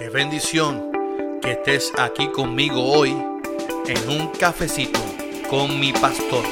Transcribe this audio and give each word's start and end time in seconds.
Qué 0.00 0.08
bendición 0.08 0.90
que 1.42 1.52
estés 1.52 1.92
aquí 1.98 2.28
conmigo 2.28 2.82
hoy 2.82 3.10
en 3.10 4.08
un 4.08 4.28
cafecito 4.28 4.98
con 5.50 5.78
mi 5.78 5.92
pastor. 5.92 6.42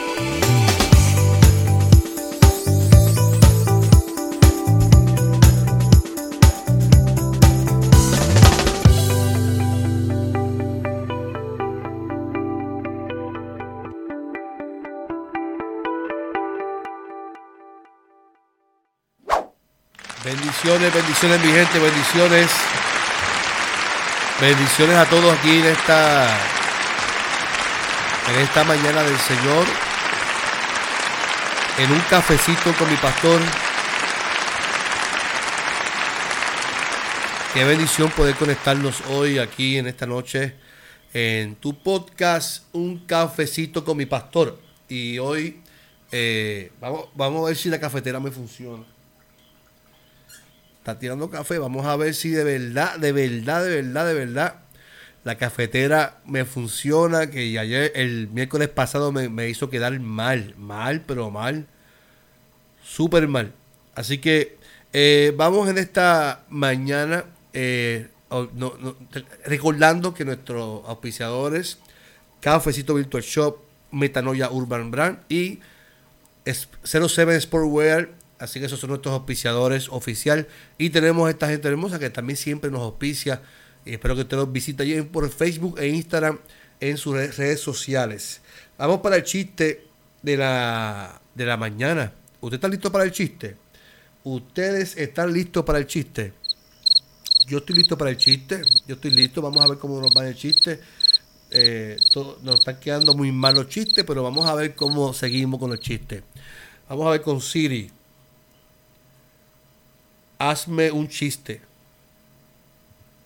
Bendiciones, 20.23 20.93
bendiciones 20.93 21.41
mi 21.41 21.51
gente, 21.51 21.79
bendiciones. 21.79 22.51
Bendiciones 24.41 24.97
a 24.97 25.05
todos 25.11 25.37
aquí 25.37 25.59
en 25.59 25.65
esta 25.65 26.39
en 28.33 28.41
esta 28.41 28.63
mañana 28.63 29.03
del 29.03 29.19
Señor. 29.19 29.67
En 31.77 31.91
un 31.91 31.99
cafecito 32.03 32.73
con 32.75 32.89
mi 32.89 32.97
pastor. 32.99 33.41
Qué 37.53 37.65
bendición 37.65 38.11
poder 38.13 38.37
conectarnos 38.37 39.01
hoy 39.09 39.41
aquí 39.41 39.77
en 39.77 39.89
esta 39.89 40.07
noche 40.07 40.55
en 41.13 41.57
tu 41.57 41.83
podcast 41.83 42.67
Un 42.73 43.07
cafecito 43.07 43.85
con 43.85 43.97
mi 43.97 44.07
pastor. 44.07 44.57
Y 44.89 45.19
hoy 45.19 45.63
eh, 46.13 46.71
vamos, 46.81 47.09
vamos 47.17 47.43
a 47.43 47.49
ver 47.49 47.57
si 47.57 47.71
la 47.71 47.81
cafetera 47.81 48.21
me 48.21 48.31
funciona 48.31 48.85
tirando 50.97 51.31
café. 51.31 51.59
Vamos 51.59 51.87
a 51.87 51.97
ver 51.97 52.15
si 52.15 52.31
de 52.31 52.45
verdad, 52.45 52.99
de 52.99 53.13
verdad, 53.13 53.65
de 53.65 53.83
verdad, 53.83 54.07
de 54.07 54.15
verdad, 54.15 54.55
la 55.25 55.37
cafetera 55.37 56.19
me 56.25 56.45
funciona. 56.45 57.29
Que 57.31 57.59
ayer, 57.59 57.93
el 57.95 58.29
miércoles 58.29 58.69
pasado, 58.69 59.13
me, 59.13 59.49
hizo 59.49 59.71
quedar 59.71 59.99
mal, 60.01 60.55
mal, 60.57 61.03
pero 61.07 61.31
mal. 61.31 61.67
Súper 62.83 63.29
mal. 63.29 63.53
Así 63.95 64.19
que 64.19 64.57
eh, 64.93 65.35
vamos 65.37 65.69
en 65.69 65.79
esta 65.79 66.45
mañana 66.49 67.25
eh, 67.53 68.09
recordando 69.45 70.15
que 70.15 70.25
nuestros 70.25 70.83
auspiciadores, 70.87 71.79
Cafecito 72.41 72.95
Virtual 72.95 73.23
Shop, 73.23 73.59
Metanoia 73.91 74.51
Urban 74.51 74.91
Brand 74.91 75.19
y 75.29 75.61
07 76.45 77.41
Sportwear 77.41 78.11
Así 78.39 78.61
que 78.61 78.67
esos 78.67 78.79
son 78.79 78.91
nuestros 78.91 79.13
auspiciadores 79.13 79.89
oficial. 79.89 80.47
Y 80.79 80.91
tenemos 80.91 81.29
esta 81.29 81.49
gente 81.49 81.69
hermosa 81.69 81.99
que 81.99 82.11
también 82.11 82.37
siempre 82.37 82.71
nos 82.71 82.83
auspicia. 82.83 83.43
Y 83.85 83.93
espero 83.93 84.15
que 84.15 84.23
usted 84.23 84.37
los 84.37 84.53
visite 84.53 85.03
por 85.05 85.29
Facebook 85.31 85.79
e 85.79 85.89
Instagram 85.89 86.39
en 86.81 86.97
sus 86.97 87.15
redes 87.15 87.61
sociales. 87.61 88.41
Vamos 88.77 89.01
para 89.01 89.17
el 89.17 89.25
chiste 89.25 89.87
de 90.23 90.37
la, 90.37 91.21
de 91.35 91.47
la 91.47 91.57
mañana. 91.57 92.13
¿Usted 92.41 92.57
está 92.57 92.69
listo 92.69 92.93
para 92.93 93.05
el 93.05 93.13
chiste? 93.13 93.57
¿Ustedes 94.23 94.97
están 94.97 95.33
listos 95.33 95.65
para 95.65 95.79
el 95.79 95.87
chiste? 95.87 96.33
Yo 97.49 97.59
estoy 97.59 97.77
listo 97.77 97.99
para 97.99 98.11
el 98.11 98.17
chiste. 98.17 98.63
Yo 98.87 98.95
estoy 98.95 99.11
listo. 99.11 99.43
Vamos 99.43 99.65
a 99.65 99.67
ver 99.67 99.79
cómo 99.79 100.01
nos 100.01 100.13
va 100.17 100.29
el 100.29 100.37
chiste. 100.37 100.79
Eh, 101.51 101.97
nos 102.43 102.61
están 102.61 102.79
quedando 102.79 103.15
muy 103.15 103.33
mal 103.33 103.55
los 103.55 103.69
chistes, 103.69 104.05
pero 104.05 104.23
vamos 104.23 104.47
a 104.47 104.55
ver 104.55 104.75
cómo 104.75 105.13
seguimos 105.13 105.59
con 105.59 105.71
los 105.71 105.81
chistes. 105.81 106.23
Vamos 106.89 107.07
a 107.07 107.11
ver 107.11 107.23
con 107.23 107.41
Siri 107.41 107.91
hazme 110.39 110.91
un 110.91 111.09
chiste. 111.09 111.61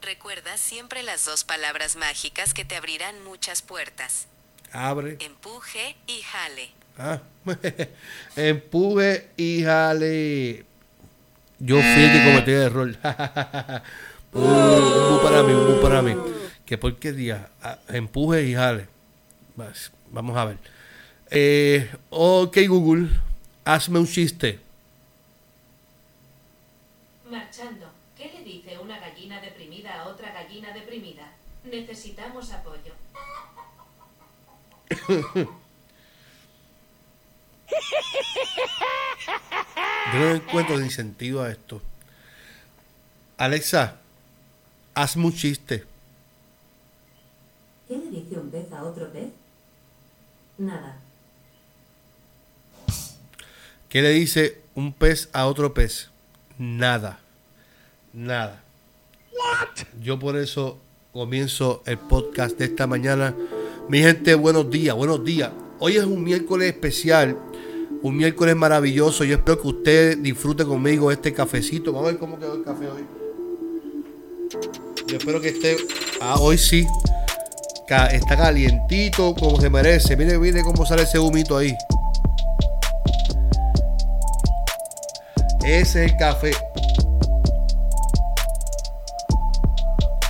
Recuerda 0.00 0.56
siempre 0.56 1.02
las 1.02 1.24
dos 1.24 1.44
palabras 1.44 1.96
mágicas 1.96 2.54
que 2.54 2.64
te 2.64 2.76
abrirán 2.76 3.22
muchas 3.24 3.62
puertas. 3.62 4.26
Abre. 4.72 5.18
Empuje 5.20 5.96
y 6.06 6.22
jale. 6.22 6.70
Ah, 6.98 7.20
empuje 8.36 9.28
y 9.36 9.62
jale. 9.62 10.64
Yo 11.58 11.76
fui 11.76 12.02
el 12.02 12.12
que 12.12 12.24
cometí 12.24 12.50
el 12.50 12.62
error. 12.62 12.96
uh, 14.32 14.38
un 15.14 15.22
para 15.22 15.42
mí, 15.42 15.52
un 15.52 15.80
para 15.80 16.02
mí. 16.02 16.16
Que 16.66 16.78
qué 16.98 17.12
día? 17.12 17.50
Ah, 17.62 17.78
empuje 17.88 18.42
y 18.44 18.54
jale. 18.54 18.88
Vamos 20.10 20.36
a 20.36 20.46
ver. 20.46 20.58
Eh, 21.30 21.90
ok, 22.10 22.58
Google, 22.66 23.08
hazme 23.64 23.98
un 23.98 24.06
chiste. 24.06 24.58
Marchando, 27.32 27.90
¿qué 28.14 28.30
le 28.30 28.44
dice 28.44 28.76
una 28.78 29.00
gallina 29.00 29.40
deprimida 29.40 30.02
a 30.02 30.08
otra 30.08 30.32
gallina 30.32 30.70
deprimida? 30.74 31.32
Necesitamos 31.64 32.52
apoyo. 32.52 32.92
Yo 40.12 40.18
no 40.18 40.34
encuentro 40.34 40.76
de 40.76 40.84
incentivo 40.84 41.40
a 41.40 41.50
esto. 41.50 41.80
Alexa, 43.38 43.96
hazme 44.94 45.24
un 45.24 45.34
chiste. 45.34 45.86
¿Qué 47.88 47.96
le 47.96 48.10
dice 48.10 48.38
un 48.38 48.50
pez 48.50 48.70
a 48.70 48.84
otro 48.84 49.10
pez? 49.10 49.30
Nada. 50.58 50.98
¿Qué 53.88 54.02
le 54.02 54.10
dice 54.10 54.60
un 54.74 54.92
pez 54.92 55.30
a 55.32 55.46
otro 55.46 55.72
pez? 55.72 56.11
Nada. 56.62 57.18
Nada. 58.12 58.62
Yo 60.00 60.20
por 60.20 60.36
eso 60.36 60.78
comienzo 61.12 61.82
el 61.86 61.98
podcast 61.98 62.56
de 62.56 62.66
esta 62.66 62.86
mañana. 62.86 63.34
Mi 63.88 63.98
gente, 63.98 64.36
buenos 64.36 64.70
días, 64.70 64.94
buenos 64.94 65.24
días. 65.24 65.50
Hoy 65.80 65.96
es 65.96 66.04
un 66.04 66.22
miércoles 66.22 66.68
especial, 66.68 67.36
un 68.02 68.16
miércoles 68.16 68.54
maravilloso. 68.54 69.24
Yo 69.24 69.38
espero 69.38 69.60
que 69.60 69.66
usted 69.66 70.18
disfrute 70.18 70.64
conmigo 70.64 71.10
este 71.10 71.32
cafecito. 71.32 71.92
Vamos 71.92 72.06
a 72.06 72.10
ver 72.12 72.20
cómo 72.20 72.38
quedó 72.38 72.54
el 72.54 72.62
café 72.62 72.86
hoy. 72.86 73.02
Yo 75.08 75.16
espero 75.16 75.40
que 75.40 75.48
esté. 75.48 75.78
Ah, 76.20 76.36
hoy 76.38 76.58
sí. 76.58 76.86
Está 77.88 78.36
calientito 78.36 79.34
como 79.34 79.60
se 79.60 79.68
merece. 79.68 80.16
Mire, 80.16 80.38
mire 80.38 80.62
cómo 80.62 80.86
sale 80.86 81.02
ese 81.02 81.18
humito 81.18 81.56
ahí. 81.56 81.74
Es 85.64 85.96
el 85.96 86.16
café. 86.16 86.52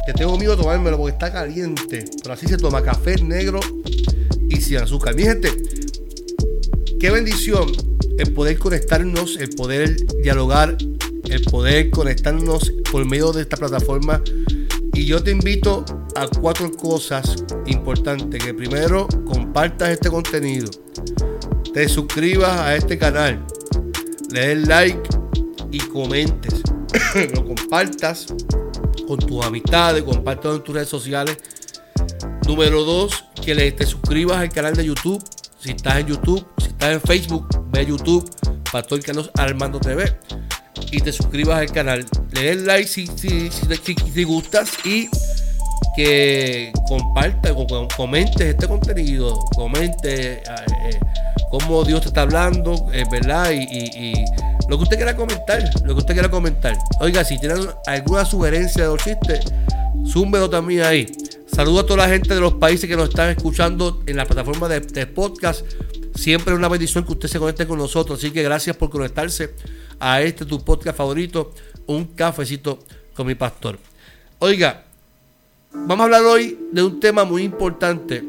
Que 0.06 0.12
tengo 0.12 0.36
miedo 0.36 0.56
de 0.56 0.62
tomármelo 0.62 0.98
porque 0.98 1.12
está 1.12 1.32
caliente. 1.32 2.04
Pero 2.22 2.34
así 2.34 2.46
se 2.46 2.56
toma 2.56 2.82
café 2.82 3.16
negro 3.22 3.60
y 4.48 4.56
sin 4.56 4.78
azúcar. 4.78 5.14
Mi 5.14 5.22
gente, 5.22 5.50
qué 6.98 7.10
bendición 7.10 7.70
el 8.18 8.32
poder 8.32 8.58
conectarnos, 8.58 9.36
el 9.38 9.50
poder 9.50 9.96
dialogar, 10.22 10.76
el 11.24 11.42
poder 11.42 11.90
conectarnos 11.90 12.72
por 12.90 13.04
medio 13.04 13.32
de 13.32 13.42
esta 13.42 13.56
plataforma. 13.56 14.22
Y 14.92 15.06
yo 15.06 15.22
te 15.22 15.30
invito 15.30 15.84
a 16.16 16.26
cuatro 16.26 16.70
cosas 16.72 17.36
importantes. 17.66 18.44
Que 18.44 18.52
primero 18.52 19.06
compartas 19.24 19.90
este 19.90 20.10
contenido, 20.10 20.68
te 21.72 21.88
suscribas 21.88 22.58
a 22.58 22.76
este 22.76 22.98
canal, 22.98 23.46
le 24.30 24.48
des 24.48 24.68
like 24.68 25.11
y 25.72 25.78
comentes. 25.78 26.62
lo 27.34 27.44
compartas 27.44 28.26
con 29.06 29.18
tus 29.18 29.44
amistades, 29.44 30.02
compártelo 30.02 30.56
en 30.56 30.62
tus 30.62 30.74
redes 30.74 30.88
sociales. 30.88 31.38
Número 32.46 32.84
dos, 32.84 33.24
que 33.44 33.54
le, 33.54 33.72
te 33.72 33.86
suscribas 33.86 34.38
al 34.38 34.50
canal 34.50 34.76
de 34.76 34.84
YouTube. 34.84 35.22
Si 35.58 35.70
estás 35.70 35.98
en 35.98 36.08
YouTube, 36.08 36.46
si 36.58 36.68
estás 36.68 36.92
en 36.92 37.00
Facebook, 37.00 37.46
ve 37.70 37.80
a 37.80 37.82
YouTube, 37.82 38.28
Pastor 38.70 39.02
Carlos 39.02 39.30
Armando 39.34 39.80
TV. 39.80 40.16
Y 40.90 41.00
te 41.00 41.12
suscribas 41.12 41.58
al 41.58 41.72
canal. 41.72 42.04
Le 42.32 42.42
des 42.42 42.62
like 42.62 42.88
si, 42.88 43.06
si, 43.06 43.50
si, 43.50 44.24
gustas 44.24 44.70
y 44.84 45.08
que 45.96 46.72
comparta, 46.86 47.54
comentes 47.96 48.40
este 48.40 48.66
contenido, 48.66 49.38
comente 49.54 50.32
eh, 50.34 50.42
eh, 50.84 51.00
cómo 51.50 51.84
Dios 51.84 52.00
te 52.02 52.08
está 52.08 52.22
hablando, 52.22 52.88
es 52.92 53.08
verdad, 53.10 53.50
y, 53.52 54.14
lo 54.68 54.76
que 54.78 54.84
usted 54.84 54.96
quiera 54.96 55.16
comentar, 55.16 55.62
lo 55.84 55.94
que 55.94 56.00
usted 56.00 56.14
quiera 56.14 56.30
comentar. 56.30 56.76
Oiga, 57.00 57.24
si 57.24 57.38
tienen 57.38 57.68
alguna 57.86 58.24
sugerencia 58.24 58.82
de 58.82 58.88
los 58.88 59.02
chistes, 59.02 59.40
zúmbelo 60.06 60.48
también 60.48 60.82
ahí. 60.82 61.06
Saludo 61.46 61.80
a 61.80 61.86
toda 61.86 62.06
la 62.06 62.08
gente 62.08 62.34
de 62.34 62.40
los 62.40 62.54
países 62.54 62.88
que 62.88 62.96
nos 62.96 63.10
están 63.10 63.30
escuchando 63.30 64.02
en 64.06 64.16
la 64.16 64.24
plataforma 64.24 64.68
de, 64.68 65.06
podcast. 65.06 65.66
Siempre 66.14 66.52
es 66.52 66.58
una 66.58 66.68
bendición 66.68 67.04
que 67.04 67.12
usted 67.12 67.28
se 67.28 67.38
conecte 67.38 67.66
con 67.66 67.78
nosotros. 67.78 68.18
Así 68.18 68.30
que 68.30 68.42
gracias 68.42 68.76
por 68.76 68.90
conectarse 68.90 69.54
a 70.00 70.22
este 70.22 70.46
tu 70.46 70.64
podcast 70.64 70.96
favorito, 70.96 71.52
Un 71.86 72.06
Cafecito 72.06 72.78
con 73.14 73.26
mi 73.26 73.34
pastor. 73.34 73.78
Oiga, 74.38 74.84
vamos 75.72 76.00
a 76.00 76.04
hablar 76.04 76.22
hoy 76.22 76.58
de 76.72 76.82
un 76.82 76.98
tema 77.00 77.24
muy 77.24 77.42
importante 77.42 78.24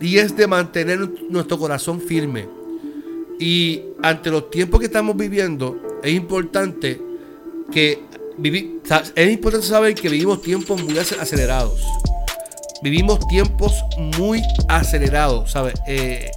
y 0.00 0.18
es 0.18 0.36
de 0.36 0.46
mantener 0.46 1.08
nuestro 1.30 1.58
corazón 1.58 2.00
firme. 2.00 2.46
Y 3.38 3.82
ante 4.02 4.30
los 4.30 4.50
tiempos 4.50 4.80
que 4.80 4.86
estamos 4.86 5.16
viviendo, 5.16 5.76
es 6.02 6.12
importante 6.12 7.00
que 7.72 8.00
vivi- 8.38 8.80
es 9.14 9.32
importante 9.32 9.66
saber 9.66 9.94
que 9.94 10.08
vivimos 10.08 10.42
tiempos 10.42 10.82
muy 10.82 10.94
ac- 10.94 11.18
acelerados. 11.18 11.80
Vivimos 12.82 13.26
tiempos 13.28 13.82
muy 14.18 14.42
acelerados, 14.68 15.50
¿sabes? 15.50 15.74
Eh, 15.86 16.30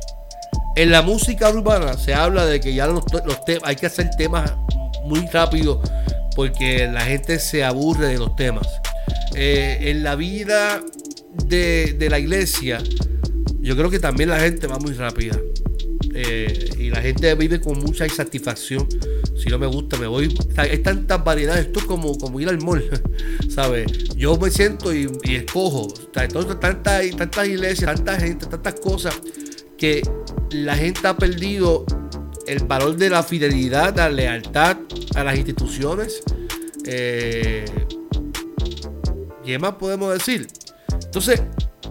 en 0.75 0.91
la 0.91 1.01
música 1.01 1.49
urbana 1.49 1.93
se 1.97 2.13
habla 2.13 2.45
de 2.45 2.59
que 2.61 2.73
ya 2.73 2.87
los, 2.87 3.03
los 3.25 3.37
hay 3.63 3.75
que 3.75 3.87
hacer 3.87 4.09
temas 4.17 4.53
muy 5.03 5.25
rápido 5.27 5.81
porque 6.35 6.87
la 6.87 7.01
gente 7.01 7.39
se 7.39 7.63
aburre 7.63 8.07
de 8.07 8.17
los 8.17 8.35
temas. 8.35 8.67
Eh, 9.35 9.77
en 9.81 10.03
la 10.03 10.15
vida 10.15 10.81
de, 11.45 11.95
de 11.97 12.09
la 12.09 12.19
iglesia, 12.19 12.81
yo 13.59 13.75
creo 13.75 13.89
que 13.89 13.99
también 13.99 14.29
la 14.29 14.39
gente 14.39 14.67
va 14.67 14.77
muy 14.77 14.93
rápida. 14.93 15.37
Eh, 16.19 16.71
y 16.79 16.89
la 16.89 16.99
gente 16.99 17.35
vive 17.35 17.61
con 17.61 17.77
mucha 17.77 18.03
insatisfacción. 18.03 18.87
Si 19.35 19.49
no 19.49 19.59
me 19.59 19.67
gusta, 19.67 19.97
me 19.97 20.07
voy. 20.07 20.35
Hay 20.55 20.79
tantas 20.79 21.23
variedades. 21.23 21.67
Esto 21.67 21.81
es 21.81 21.85
como, 21.85 22.17
como 22.17 22.39
ir 22.39 22.49
al 22.49 22.57
mall, 22.59 22.83
¿sabes? 23.49 24.15
Yo 24.15 24.35
me 24.35 24.49
siento 24.49 24.91
y, 24.91 25.07
y 25.23 25.35
escojo. 25.35 25.93
Entonces, 26.15 26.59
tantas, 26.59 27.07
tantas 27.15 27.47
iglesias, 27.47 27.95
tanta 27.97 28.19
gente, 28.19 28.47
tantas 28.47 28.79
cosas 28.79 29.15
que 29.77 30.01
la 30.49 30.75
gente 30.75 31.07
ha 31.07 31.15
perdido 31.15 31.85
el 32.47 32.63
valor 32.63 32.97
de 32.97 33.11
la 33.11 33.21
fidelidad, 33.21 33.95
la 33.95 34.09
lealtad 34.09 34.77
a 35.13 35.23
las 35.23 35.37
instituciones. 35.37 36.23
Eh, 36.87 37.63
¿Qué 39.45 39.59
más 39.59 39.73
podemos 39.73 40.11
decir? 40.13 40.47
Entonces, 40.91 41.43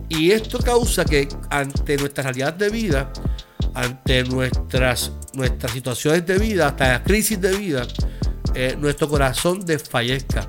y 0.09 0.33
esto 0.33 0.59
causa 0.59 1.05
que 1.05 1.29
ante 1.49 1.97
nuestra 1.97 2.25
realidad 2.25 2.55
de 2.55 2.71
vida, 2.71 3.13
ante 3.77 4.25
nuestras, 4.25 5.13
nuestras 5.35 5.71
situaciones 5.73 6.25
de 6.25 6.39
vida, 6.39 6.69
hasta 6.69 6.89
la 6.89 7.03
crisis 7.03 7.39
de 7.39 7.55
vida, 7.55 7.87
eh, 8.55 8.75
nuestro 8.79 9.07
corazón 9.07 9.61
desfallezca. 9.67 10.49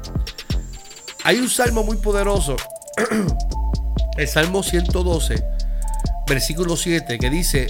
Hay 1.26 1.38
un 1.38 1.50
salmo 1.50 1.84
muy 1.84 1.98
poderoso, 1.98 2.56
el 4.18 4.28
Salmo 4.30 4.64
112, 4.64 5.44
versículo 6.26 6.78
7, 6.78 7.20
que 7.20 7.30
dice, 7.30 7.68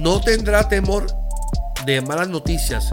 no 0.00 0.20
tendrá 0.20 0.68
temor 0.68 1.06
de 1.84 2.00
malas 2.00 2.28
noticias. 2.28 2.90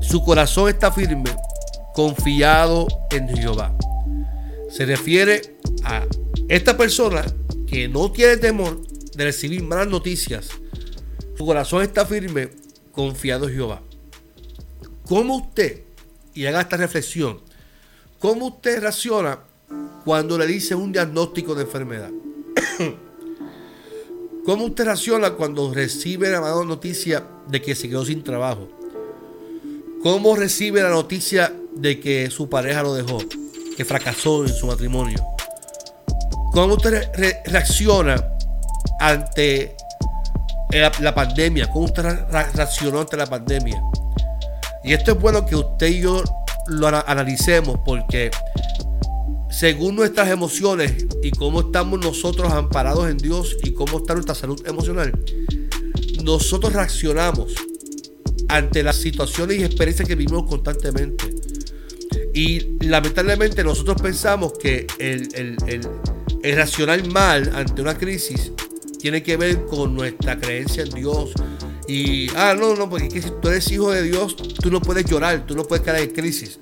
Su 0.00 0.22
corazón 0.22 0.68
está 0.68 0.92
firme, 0.92 1.34
confiado 1.94 2.86
en 3.10 3.28
Jehová. 3.36 3.74
Se 4.70 4.86
refiere 4.86 5.58
a 5.82 6.04
esta 6.48 6.76
persona 6.76 7.24
que 7.66 7.88
no 7.88 8.12
tiene 8.12 8.36
temor 8.36 8.80
de 9.16 9.24
recibir 9.24 9.64
malas 9.64 9.88
noticias. 9.88 10.48
Su 11.36 11.44
corazón 11.44 11.82
está 11.82 12.06
firme, 12.06 12.48
confiado 12.92 13.48
en 13.48 13.54
Jehová. 13.54 13.82
¿Cómo 15.06 15.36
usted, 15.36 15.82
y 16.34 16.46
haga 16.46 16.62
esta 16.62 16.76
reflexión, 16.76 17.40
cómo 18.18 18.46
usted 18.46 18.80
reacciona 18.80 19.38
cuando 20.04 20.38
le 20.38 20.46
dice 20.46 20.74
un 20.74 20.92
diagnóstico 20.92 21.54
de 21.54 21.62
enfermedad? 21.62 22.10
¿Cómo 24.44 24.64
usted 24.66 24.84
reacciona 24.84 25.32
cuando 25.32 25.72
recibe 25.74 26.30
la 26.30 26.40
mala 26.40 26.64
noticia 26.64 27.24
de 27.48 27.60
que 27.60 27.74
se 27.74 27.88
quedó 27.88 28.04
sin 28.04 28.22
trabajo? 28.22 28.68
¿Cómo 30.02 30.36
recibe 30.36 30.82
la 30.82 30.90
noticia 30.90 31.52
de 31.74 31.98
que 32.00 32.30
su 32.30 32.48
pareja 32.48 32.82
lo 32.82 32.94
dejó, 32.94 33.18
que 33.76 33.84
fracasó 33.84 34.44
en 34.44 34.54
su 34.54 34.66
matrimonio? 34.68 35.22
¿Cómo 36.52 36.74
usted 36.74 36.90
re- 36.90 37.10
re- 37.14 37.42
reacciona 37.44 38.24
ante 39.00 39.76
la, 40.72 40.92
la 41.00 41.14
pandemia? 41.14 41.70
¿Cómo 41.70 41.86
usted 41.86 42.02
re- 42.02 42.24
re- 42.26 42.52
reaccionó 42.54 43.00
ante 43.00 43.16
la 43.16 43.26
pandemia? 43.26 43.80
Y 44.84 44.92
esto 44.92 45.12
es 45.12 45.20
bueno 45.20 45.44
que 45.46 45.56
usted 45.56 45.86
y 45.88 46.00
yo 46.00 46.22
lo 46.68 46.86
ana- 46.88 47.04
analicemos 47.06 47.78
porque 47.84 48.30
según 49.50 49.96
nuestras 49.96 50.28
emociones 50.28 51.06
y 51.22 51.30
cómo 51.30 51.60
estamos 51.60 51.98
nosotros 52.00 52.52
amparados 52.52 53.08
en 53.08 53.16
Dios 53.16 53.56
y 53.62 53.72
cómo 53.72 53.98
está 53.98 54.14
nuestra 54.14 54.34
salud 54.34 54.60
emocional, 54.66 55.12
nosotros 56.22 56.72
reaccionamos 56.72 57.54
ante 58.48 58.82
las 58.82 58.96
situaciones 58.96 59.58
y 59.58 59.64
experiencias 59.64 60.06
que 60.06 60.14
vivimos 60.14 60.48
constantemente. 60.48 61.24
Y 62.34 62.76
lamentablemente 62.86 63.64
nosotros 63.64 64.00
pensamos 64.02 64.52
que 64.58 64.86
el, 64.98 65.28
el, 65.34 65.56
el- 65.66 65.88
el 66.42 66.54
reaccionar 66.54 67.04
mal 67.08 67.50
ante 67.56 67.80
una 67.82 67.96
crisis 67.96 68.52
tiene 68.98 69.22
que 69.22 69.36
ver 69.36 69.64
con 69.66 69.94
nuestra 69.94 70.38
creencia 70.38 70.82
en 70.82 70.90
Dios. 70.90 71.32
Y, 71.88 72.28
ah, 72.36 72.54
no, 72.58 72.74
no, 72.74 72.90
porque 72.90 73.06
es 73.06 73.14
que 73.14 73.22
si 73.22 73.30
tú 73.40 73.48
eres 73.48 73.70
hijo 73.70 73.92
de 73.92 74.02
Dios, 74.02 74.36
tú 74.36 74.70
no 74.70 74.80
puedes 74.80 75.04
llorar, 75.04 75.46
tú 75.46 75.54
no 75.54 75.64
puedes 75.64 75.84
caer 75.84 76.08
en 76.08 76.14
crisis. 76.14 76.58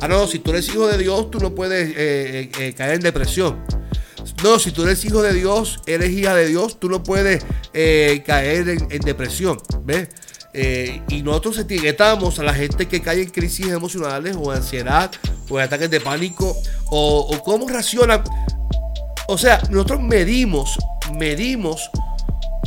Ah, 0.00 0.08
no, 0.08 0.26
si 0.26 0.38
tú 0.38 0.50
eres 0.50 0.68
hijo 0.68 0.86
de 0.86 0.98
Dios, 0.98 1.30
tú 1.30 1.38
no 1.38 1.54
puedes 1.54 1.90
eh, 1.90 1.94
eh, 1.96 2.50
eh, 2.58 2.72
caer 2.72 2.94
en 2.94 3.00
depresión. 3.02 3.62
No, 4.42 4.58
si 4.58 4.72
tú 4.72 4.82
eres 4.82 5.04
hijo 5.04 5.22
de 5.22 5.32
Dios, 5.34 5.80
eres 5.86 6.10
hija 6.10 6.34
de 6.34 6.48
Dios, 6.48 6.80
tú 6.80 6.88
no 6.88 7.02
puedes 7.02 7.44
caer 7.72 8.68
en, 8.68 9.00
depresión. 9.00 9.58
¿Ves? 9.84 10.08
Y 11.08 11.22
nosotros 11.22 11.58
etiquetamos 11.58 12.38
a 12.38 12.42
la 12.42 12.52
gente 12.52 12.86
que 12.86 13.00
cae 13.00 13.22
en 13.22 13.30
crisis 13.30 13.68
emocionales 13.68 14.36
o 14.36 14.50
ansiedad 14.50 15.10
o 15.48 15.58
ataques 15.58 15.90
de 15.90 16.00
pánico 16.00 16.56
o, 16.90 17.20
o 17.20 17.42
cómo 17.42 17.68
reaccionan. 17.68 18.24
O 19.28 19.38
sea, 19.38 19.62
nosotros 19.70 20.02
medimos, 20.02 20.76
medimos 21.18 21.90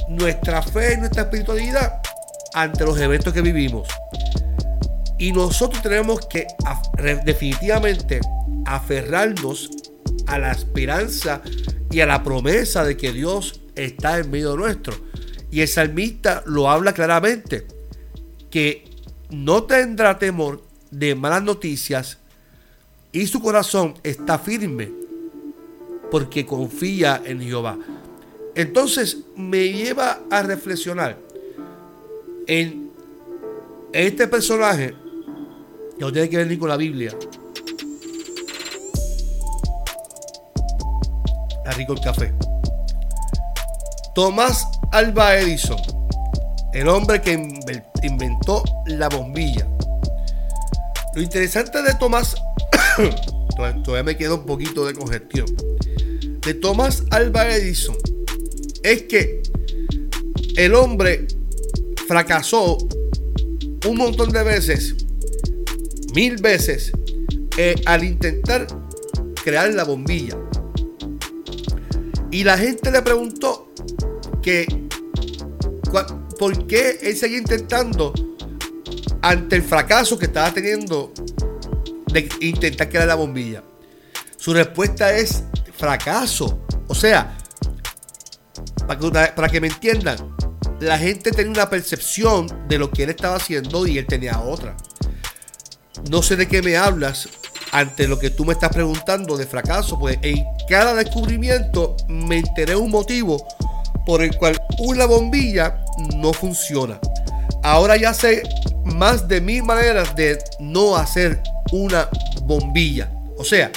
nuestra 0.10 0.62
fe 0.62 0.94
y 0.94 0.98
nuestra 0.98 1.24
espiritualidad 1.24 2.02
ante 2.54 2.86
los 2.86 3.00
eventos 3.00 3.34
que 3.34 3.42
vivimos. 3.42 3.88
Y 5.18 5.32
nosotros 5.32 5.82
tenemos 5.82 6.26
que 6.28 6.48
definitivamente 7.26 8.20
aferrarnos 8.66 9.70
a 10.28 10.40
la 10.40 10.52
esperanza 10.52 11.42
y 11.92 12.02
a 12.02 12.06
la 12.06 12.24
promesa 12.24 12.84
de 12.84 12.98
que 12.98 13.12
Dios 13.14 13.62
está 13.76 14.20
en 14.20 14.32
medio 14.32 14.56
nuestro. 14.56 14.96
Y 15.52 15.62
el 15.62 15.68
salmista 15.68 16.44
lo 16.46 16.70
habla 16.70 16.94
claramente, 16.94 17.66
que 18.50 18.90
no 19.30 19.64
tendrá 19.64 20.20
temor 20.20 20.64
de 20.92 21.16
malas 21.16 21.44
noticias 21.44 22.18
y 23.12 23.28
su 23.28 23.42
corazón 23.42 23.94
está 24.04 24.38
firme 24.38 24.92
porque 26.12 26.46
confía 26.46 27.22
en 27.26 27.42
Jehová. 27.42 27.78
Entonces 28.56 29.18
me 29.36 29.68
lleva 29.68 30.22
a 30.32 30.42
reflexionar 30.42 31.18
en 32.48 32.90
este 33.92 34.28
personaje 34.28 34.96
que 35.98 36.00
no 36.00 36.12
tiene 36.12 36.30
que 36.30 36.38
ver 36.38 36.48
ni 36.48 36.58
con 36.58 36.70
la 36.70 36.78
Biblia. 36.78 37.14
Está 41.50 41.72
rico 41.72 41.94
el 41.94 42.00
café. 42.00 42.34
Tomás 44.14 44.66
Alba 44.92 45.36
Edison, 45.36 45.78
el 46.72 46.88
hombre 46.88 47.22
que 47.22 47.34
inventó 48.04 48.64
la 48.86 49.10
bombilla. 49.10 49.68
Lo 51.14 51.22
interesante 51.22 51.82
de 51.82 51.94
Tomás, 51.96 52.36
todavía 53.84 54.04
me 54.04 54.16
queda 54.16 54.36
un 54.36 54.46
poquito 54.46 54.86
de 54.86 54.94
congestión, 54.94 55.48
de 56.42 56.54
Tomás 56.54 57.04
Alba 57.12 57.50
Edison 57.50 57.98
es 58.86 59.04
que 59.04 59.42
el 60.58 60.76
hombre 60.76 61.26
fracasó 62.08 62.78
un 63.88 63.98
montón 63.98 64.32
de 64.32 64.44
veces, 64.44 64.96
mil 66.14 66.38
veces, 66.38 66.92
eh, 67.58 67.76
al 67.86 68.04
intentar 68.04 68.68
crear 69.44 69.74
la 69.74 69.86
bombilla. 69.86 70.38
Y 72.30 72.44
la 72.44 72.58
gente 72.60 72.92
le 72.92 73.02
preguntó 73.02 73.72
que 74.44 74.68
por 76.38 76.68
qué 76.68 77.00
él 77.02 77.16
seguía 77.16 77.40
intentando 77.40 78.14
ante 79.22 79.56
el 79.56 79.64
fracaso 79.64 80.20
que 80.20 80.26
estaba 80.26 80.54
teniendo 80.54 81.12
de 82.14 82.30
intentar 82.42 82.90
crear 82.90 83.08
la 83.08 83.16
bombilla. 83.16 83.64
Su 84.38 84.54
respuesta 84.54 85.16
es 85.18 85.44
fracaso. 85.76 86.60
O 86.88 86.94
sea, 86.94 87.35
para 88.88 89.50
que, 89.50 89.62
me 89.62 89.68
entiendan, 89.68 90.36
la 90.80 90.98
gente 90.98 91.32
tenía 91.32 91.52
una 91.52 91.70
percepción 91.70 92.48
de 92.68 92.78
lo 92.78 92.92
que 92.92 93.04
él 93.04 93.10
estaba 93.10 93.36
haciendo 93.36 93.88
y 93.88 93.98
él 93.98 94.06
tenía 94.06 94.40
otra. 94.40 94.76
No 96.10 96.22
sé 96.22 96.36
de 96.36 96.48
qué 96.48 96.62
me 96.62 96.78
hablas 96.78 97.30
ante 97.72 98.08
lo 98.08 98.20
que 98.20 98.30
tú 98.30 98.46
me 98.46 98.54
estás 98.54 98.70
preguntando 98.70 99.38
de 99.38 99.46
fracaso, 99.46 99.98
pues 100.00 100.18
en 100.22 100.44
cada 100.70 100.94
descubrimiento 100.94 101.96
me 102.08 102.38
enteré 102.38 102.76
un 102.76 102.92
motivo 102.92 103.46
por 104.06 104.22
el 104.22 104.36
cual 104.38 104.58
una 104.80 105.06
bombilla 105.06 105.84
no 106.16 106.32
funciona. 106.32 107.00
Ahora 107.64 107.98
ya 107.98 108.14
sé 108.14 108.44
más 108.86 109.28
de 109.28 109.42
mil 109.42 109.64
maneras 109.64 110.16
de 110.16 110.38
no 110.60 110.96
hacer 110.96 111.42
una 111.72 112.08
bombilla. 112.44 113.12
O 113.38 113.44
sea, 113.44 113.72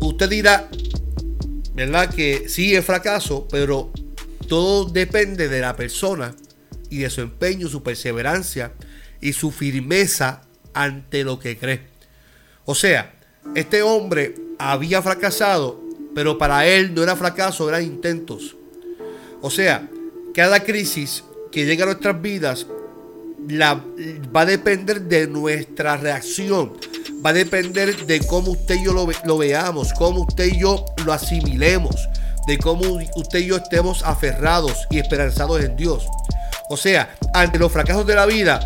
usted 0.00 0.28
dirá, 0.28 0.68
¿verdad? 1.74 2.12
Que 2.14 2.48
sí 2.48 2.74
es 2.74 2.84
fracaso, 2.84 3.46
pero 3.50 3.90
todo 4.48 4.84
depende 4.86 5.48
de 5.48 5.60
la 5.60 5.76
persona 5.76 6.34
y 6.90 6.98
de 6.98 7.10
su 7.10 7.20
empeño, 7.20 7.68
su 7.68 7.82
perseverancia 7.82 8.72
y 9.20 9.32
su 9.32 9.50
firmeza 9.50 10.42
ante 10.72 11.24
lo 11.24 11.38
que 11.38 11.58
cree. 11.58 11.82
O 12.64 12.74
sea, 12.74 13.14
este 13.54 13.82
hombre 13.82 14.34
había 14.58 15.02
fracasado, 15.02 15.82
pero 16.14 16.38
para 16.38 16.66
él 16.66 16.94
no 16.94 17.02
era 17.02 17.16
fracaso, 17.16 17.68
eran 17.68 17.82
intentos. 17.82 18.56
O 19.40 19.50
sea, 19.50 19.88
cada 20.34 20.60
crisis 20.60 21.24
que 21.50 21.64
llega 21.66 21.84
a 21.84 21.86
nuestras 21.86 22.20
vidas 22.20 22.66
la, 23.48 23.84
va 24.34 24.42
a 24.42 24.46
depender 24.46 25.02
de 25.02 25.26
nuestra 25.26 25.96
reacción. 25.96 26.72
Va 27.24 27.30
a 27.30 27.32
depender 27.32 28.06
de 28.06 28.20
cómo 28.20 28.52
usted 28.52 28.76
y 28.76 28.84
yo 28.84 28.92
lo, 28.92 29.38
veamos, 29.38 29.92
cómo 29.94 30.22
usted 30.22 30.46
y 30.52 30.60
yo 30.60 30.84
lo 31.06 31.12
asimilemos, 31.12 32.08
de 32.46 32.58
cómo 32.58 32.98
usted 33.16 33.38
y 33.38 33.46
yo 33.46 33.56
estemos 33.56 34.02
aferrados 34.02 34.86
y 34.90 34.98
esperanzados 34.98 35.64
en 35.64 35.74
Dios. 35.74 36.06
O 36.68 36.76
sea, 36.76 37.14
ante 37.32 37.58
los 37.58 37.72
fracasos 37.72 38.06
de 38.06 38.14
la 38.14 38.26
vida, 38.26 38.60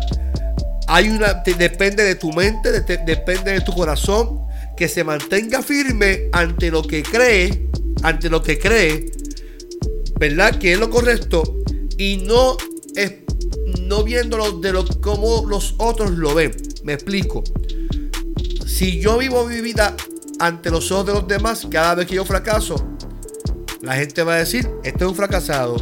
hay 0.87 1.09
una, 1.09 1.35
depende 1.35 2.03
de 2.03 2.15
tu 2.15 2.33
mente, 2.33 2.71
depende 2.81 3.53
de 3.53 3.61
tu 3.61 3.73
corazón, 3.73 4.45
que 4.75 4.87
se 4.87 5.03
mantenga 5.03 5.61
firme 5.61 6.29
ante 6.31 6.71
lo 6.71 6.83
que 6.83 7.03
cree, 7.03 7.69
ante 8.03 8.29
lo 8.29 8.41
que 8.41 8.57
cree, 8.59 9.11
¿verdad? 10.19 10.57
Que 10.57 10.73
es 10.73 10.79
lo 10.79 10.89
correcto 10.89 11.43
y 11.97 12.23
no 12.25 12.57
es 12.95 13.13
no 13.81 14.03
viéndolo 14.03 14.59
de 14.59 14.71
lo 14.71 14.85
como 15.01 15.45
los 15.47 15.75
otros 15.77 16.11
lo 16.11 16.33
ven. 16.33 16.51
Me 16.83 16.93
explico. 16.93 17.43
Si 18.69 19.01
yo 19.01 19.17
vivo 19.17 19.45
mi 19.45 19.59
vida 19.61 19.95
ante 20.39 20.69
los 20.69 20.89
ojos 20.91 21.07
de 21.07 21.13
los 21.13 21.27
demás, 21.27 21.67
cada 21.69 21.95
vez 21.95 22.07
que 22.07 22.15
yo 22.15 22.23
fracaso, 22.23 22.75
la 23.81 23.95
gente 23.95 24.23
va 24.23 24.35
a 24.35 24.37
decir, 24.37 24.69
este 24.83 25.03
es 25.03 25.09
un 25.09 25.15
fracasado. 25.15 25.75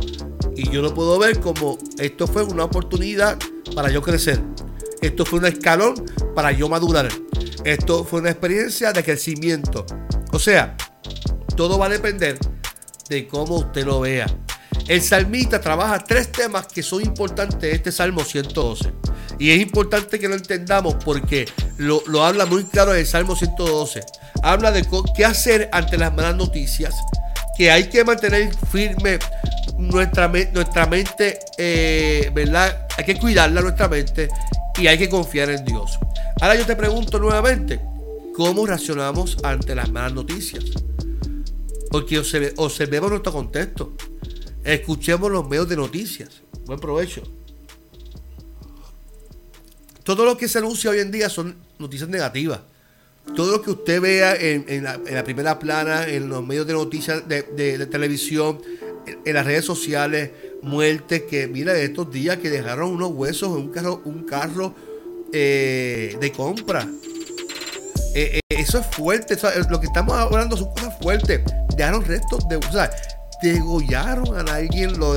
Y 0.56 0.72
yo 0.72 0.82
lo 0.82 0.94
puedo 0.96 1.20
ver 1.20 1.40
como 1.40 1.78
esto 2.00 2.26
fue 2.26 2.44
una 2.44 2.64
oportunidad 2.64 3.38
para 3.76 3.92
yo 3.92 4.02
crecer. 4.02 4.42
Esto 5.02 5.26
fue 5.26 5.40
un 5.40 5.46
escalón 5.46 5.94
para 6.34 6.54
yo 6.54 6.70
madurar. 6.70 7.10
Esto 7.66 8.04
fue 8.04 8.22
una 8.22 8.32
experiencia 8.32 8.94
de 8.94 9.04
crecimiento. 9.04 9.86
O 10.32 10.40
sea, 10.40 10.76
todo 11.56 11.78
va 11.78 11.88
a 11.88 11.90
depender 11.90 12.40
de 13.10 13.28
cómo 13.28 13.58
usted 13.58 13.86
lo 13.86 14.00
vea. 14.00 14.26
El 14.88 15.02
salmista 15.02 15.60
trabaja 15.60 16.00
tres 16.00 16.32
temas 16.32 16.66
que 16.68 16.82
son 16.82 17.04
importantes 17.04 17.72
este 17.72 17.92
Salmo 17.92 18.24
112. 18.24 18.94
Y 19.40 19.52
es 19.52 19.62
importante 19.62 20.20
que 20.20 20.28
lo 20.28 20.36
entendamos 20.36 20.96
porque 21.04 21.48
lo, 21.78 22.02
lo 22.08 22.24
habla 22.24 22.46
muy 22.46 22.64
claro 22.66 22.94
en 22.94 23.00
el 23.00 23.06
Salmo 23.06 23.36
112. 23.36 24.02
Habla 24.42 24.72
de 24.72 24.86
qué 25.16 25.26
hacer 25.26 25.70
ante 25.72 25.98
las 25.98 26.14
malas 26.14 26.36
noticias, 26.36 26.96
que 27.58 27.72
hay 27.72 27.90
que 27.90 28.04
mantener 28.04 28.54
firme 28.72 29.20
nuestra, 29.78 30.28
nuestra 30.54 30.86
mente, 30.88 31.40
eh, 31.58 32.32
¿verdad? 32.34 32.88
Hay 32.98 33.06
que 33.06 33.16
cuidarla 33.16 33.62
nuestra 33.62 33.88
mente 33.88 34.30
y 34.78 34.88
hay 34.88 34.98
que 34.98 35.10
confiar 35.10 35.50
en 35.50 35.64
Dios. 35.66 36.00
Ahora 36.42 36.56
yo 36.56 36.66
te 36.66 36.76
pregunto 36.76 37.20
nuevamente, 37.20 37.80
¿cómo 38.36 38.66
reaccionamos 38.66 39.38
ante 39.44 39.76
las 39.76 39.90
malas 39.90 40.14
noticias? 40.14 40.66
Porque 41.90 42.20
observemos 42.20 43.10
nuestro 43.10 43.32
contexto. 43.32 43.94
Escuchemos 44.64 45.32
los 45.32 45.48
medios 45.48 45.70
de 45.70 45.78
noticias. 45.78 46.42
Buen 46.66 46.80
provecho. 46.80 47.24
Todo 50.08 50.24
lo 50.24 50.38
que 50.38 50.48
se 50.48 50.60
anuncia 50.60 50.90
hoy 50.90 51.00
en 51.00 51.12
día 51.12 51.28
son 51.28 51.54
noticias 51.80 52.08
negativas. 52.08 52.62
Todo 53.36 53.52
lo 53.52 53.62
que 53.62 53.72
usted 53.72 54.00
vea 54.00 54.38
en, 54.40 54.82
la, 54.82 55.24
primera 55.26 55.60
plana, 55.60 56.08
en 56.08 56.30
los 56.30 56.48
medios 56.48 56.66
de 56.66 56.72
noticias 56.72 57.28
de, 57.28 57.86
televisión, 57.92 58.62
en, 59.26 59.34
las 59.34 59.46
redes 59.46 59.66
sociales, 59.66 60.32
muertes 60.62 61.24
que, 61.24 61.50
mira, 61.50 61.78
estos 61.78 62.10
días 62.10 62.38
que 62.38 62.50
dejaron 62.50 62.92
unos 62.92 63.12
huesos 63.12 63.50
en 63.50 63.66
un 63.66 63.70
carro, 63.70 64.02
un 64.06 64.24
carro 64.24 64.74
eh, 65.34 66.16
de 66.22 66.32
compra. 66.32 66.88
Eh, 68.16 68.40
eh, 68.40 68.42
eso 68.48 68.80
es 68.80 68.86
fuerte. 68.86 69.38
lo 69.70 69.82
que 69.82 69.88
estamos 69.88 70.16
hablando 70.16 70.56
son 70.56 70.72
cosas 70.72 70.98
fuertes. 71.02 71.42
Dejaron 71.76 72.06
restos 72.06 72.48
de. 72.48 72.56
O 72.56 72.72
sea, 72.72 72.90
degollaron 73.44 74.48
a 74.48 74.56
alguien, 74.56 74.98
no, 74.98 75.16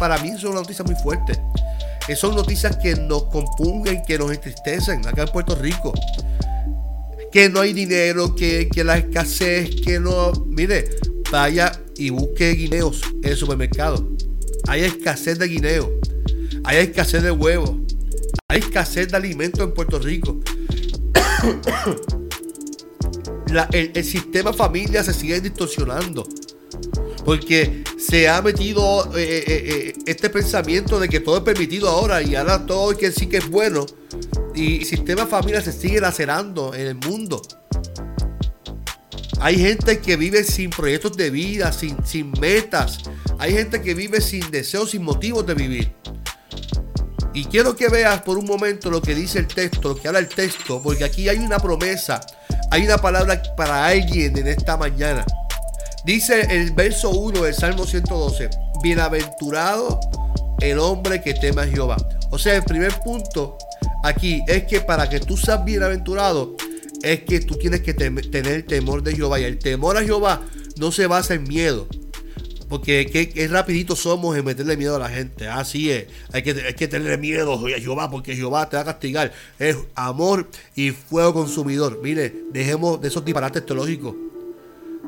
para 0.00 0.16
mí 0.16 0.30
son 0.38 0.52
una 0.52 0.60
noticia 0.60 0.82
muy 0.82 0.94
fuerte. 0.94 1.38
Son 2.16 2.34
noticias 2.34 2.76
que 2.76 2.94
nos 2.94 3.24
compungen, 3.24 4.02
que 4.06 4.18
nos 4.18 4.30
entristecen 4.30 5.06
acá 5.06 5.22
en 5.22 5.28
Puerto 5.28 5.54
Rico. 5.54 5.92
Que 7.30 7.48
no 7.48 7.60
hay 7.60 7.72
dinero, 7.72 8.34
que, 8.34 8.68
la 8.84 8.98
escasez, 8.98 9.70
que 9.82 9.98
no. 9.98 10.32
Mire, 10.46 10.90
vaya 11.30 11.72
y 11.96 12.10
busque 12.10 12.50
guineos 12.50 13.00
en 13.22 13.30
el 13.30 13.36
supermercado. 13.36 14.06
Hay 14.68 14.82
escasez 14.82 15.38
de 15.38 15.48
guineos. 15.48 15.88
Hay 16.64 16.78
escasez 16.78 17.22
de 17.22 17.30
huevos. 17.30 17.72
Hay 18.48 18.60
escasez 18.60 19.08
de 19.08 19.16
alimentos 19.16 19.64
en 19.64 19.72
Puerto 19.72 19.98
Rico. 19.98 20.38
el, 23.72 23.92
el, 23.94 24.04
sistema 24.04 24.52
familia 24.52 25.02
se 25.02 25.14
sigue 25.14 25.40
distorsionando. 25.40 26.28
Porque 27.24 27.84
se 27.98 28.28
ha 28.28 28.42
metido 28.42 29.16
eh, 29.16 29.22
eh, 29.22 29.44
eh, 29.46 29.92
este 30.06 30.28
pensamiento 30.28 30.98
de 30.98 31.08
que 31.08 31.20
todo 31.20 31.38
es 31.38 31.42
permitido 31.42 31.88
ahora 31.88 32.22
y 32.22 32.34
ahora 32.34 32.66
todo 32.66 32.92
es 32.92 32.98
que 32.98 33.12
sí 33.12 33.26
que 33.26 33.38
es 33.38 33.48
bueno. 33.48 33.86
Y 34.54 34.80
el 34.80 34.84
sistema 34.84 35.26
familia 35.26 35.60
se 35.62 35.72
sigue 35.72 36.00
lacerando 36.00 36.74
en 36.74 36.86
el 36.88 36.94
mundo. 36.94 37.40
Hay 39.40 39.58
gente 39.58 40.00
que 40.00 40.16
vive 40.16 40.44
sin 40.44 40.70
proyectos 40.70 41.16
de 41.16 41.30
vida, 41.30 41.72
sin, 41.72 42.04
sin 42.04 42.30
metas. 42.40 42.98
Hay 43.38 43.52
gente 43.52 43.82
que 43.82 43.94
vive 43.94 44.20
sin 44.20 44.50
deseos, 44.50 44.90
sin 44.90 45.02
motivos 45.02 45.46
de 45.46 45.54
vivir. 45.54 45.92
Y 47.34 47.46
quiero 47.46 47.74
que 47.74 47.88
veas 47.88 48.22
por 48.22 48.36
un 48.36 48.44
momento 48.44 48.90
lo 48.90 49.00
que 49.00 49.14
dice 49.14 49.38
el 49.38 49.46
texto, 49.46 49.88
lo 49.88 49.96
que 49.96 50.06
habla 50.06 50.20
el 50.20 50.28
texto, 50.28 50.82
porque 50.82 51.04
aquí 51.04 51.28
hay 51.28 51.38
una 51.38 51.58
promesa, 51.58 52.20
hay 52.70 52.84
una 52.84 52.98
palabra 52.98 53.42
para 53.56 53.86
alguien 53.86 54.36
en 54.36 54.48
esta 54.48 54.76
mañana. 54.76 55.24
Dice 56.04 56.40
el 56.50 56.72
verso 56.72 57.10
1 57.10 57.42
del 57.42 57.54
Salmo 57.54 57.86
112, 57.86 58.50
bienaventurado 58.82 60.00
el 60.60 60.80
hombre 60.80 61.22
que 61.22 61.32
teme 61.32 61.62
a 61.62 61.66
Jehová. 61.66 61.96
O 62.30 62.38
sea, 62.38 62.56
el 62.56 62.64
primer 62.64 62.92
punto 63.04 63.56
aquí 64.02 64.42
es 64.48 64.64
que 64.64 64.80
para 64.80 65.08
que 65.08 65.20
tú 65.20 65.36
seas 65.36 65.64
bienaventurado, 65.64 66.56
es 67.02 67.20
que 67.22 67.38
tú 67.40 67.56
tienes 67.56 67.82
que 67.82 67.94
tener 67.94 68.46
el 68.52 68.64
temor 68.64 69.02
de 69.04 69.14
Jehová. 69.14 69.38
Y 69.38 69.44
el 69.44 69.58
temor 69.58 69.96
a 69.96 70.02
Jehová 70.02 70.42
no 70.76 70.90
se 70.90 71.06
basa 71.06 71.34
en 71.34 71.44
miedo. 71.44 71.86
Porque 72.68 73.30
es 73.34 73.50
rapidito 73.50 73.94
somos 73.94 74.36
en 74.36 74.44
meterle 74.44 74.76
miedo 74.76 74.96
a 74.96 74.98
la 74.98 75.08
gente. 75.08 75.46
Así 75.46 75.90
es. 75.90 76.06
Hay 76.32 76.42
que, 76.42 76.50
hay 76.50 76.74
que 76.74 76.88
tenerle 76.88 77.18
miedo 77.18 77.54
a 77.54 77.80
Jehová 77.80 78.10
porque 78.10 78.34
Jehová 78.34 78.68
te 78.68 78.76
va 78.76 78.82
a 78.82 78.86
castigar. 78.86 79.32
Es 79.58 79.76
amor 79.94 80.48
y 80.74 80.90
fuego 80.90 81.34
consumidor. 81.34 82.00
Mire, 82.02 82.34
dejemos 82.50 83.00
de 83.00 83.08
esos 83.08 83.24
disparates 83.24 83.64
teológicos. 83.66 84.14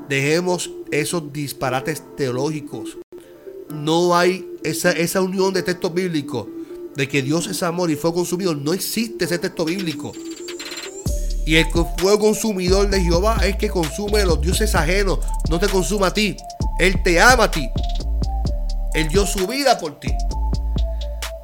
Dejemos 0.09 0.71
esos 0.91 1.33
disparates 1.33 2.03
teológicos. 2.17 2.99
No 3.71 4.17
hay 4.17 4.47
esa, 4.63 4.93
esa 4.93 5.21
unión 5.21 5.55
de 5.55 5.63
textos 5.63 5.93
bíblicos 5.95 6.47
de 6.95 7.09
que 7.09 7.23
Dios 7.23 7.47
es 7.47 7.63
amor 7.63 7.91
y 7.91 7.97
fuego 7.97 8.17
consumidor. 8.17 8.57
No 8.57 8.73
existe 8.73 9.25
ese 9.25 9.39
texto 9.39 9.65
bíblico. 9.65 10.13
Y 11.47 11.57
el 11.57 11.67
fuego 11.99 12.19
consumidor 12.19 12.89
de 12.89 13.03
Jehová 13.03 13.39
es 13.45 13.57
que 13.57 13.69
consume 13.69 14.21
a 14.21 14.27
los 14.27 14.41
dioses 14.41 14.75
ajenos. 14.75 15.19
No 15.51 15.59
te 15.59 15.69
consuma 15.69 16.09
a 16.09 16.15
ti. 16.15 16.37
Él 16.79 17.03
te 17.03 17.21
ama 17.21 17.45
a 17.45 17.51
ti. 17.51 17.69
Él 18.95 19.09
dio 19.09 19.27
su 19.27 19.47
vida 19.47 19.79
por 19.79 19.99
ti. 20.01 20.09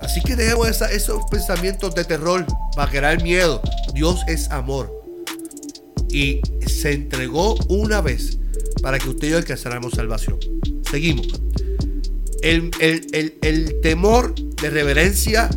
Así 0.01 0.21
que 0.23 0.37
dejemos 0.37 0.69
esos 0.69 1.25
pensamientos 1.31 1.95
de 1.95 2.05
terror 2.05 2.47
para 2.75 2.91
crear 2.91 3.23
miedo. 3.23 3.61
Dios 3.93 4.23
es 4.27 4.51
amor. 4.51 4.91
Y 6.09 6.41
se 6.67 6.93
entregó 6.93 7.57
una 7.69 8.01
vez 8.01 8.40
para 8.83 8.99
que 8.99 9.09
usted 9.09 9.29
y 9.29 9.31
yo 9.31 9.91
salvación. 9.91 10.39
Seguimos. 10.91 11.29
El, 12.43 12.71
temor 13.83 14.35
de 14.35 14.71
reverencia 14.71 15.51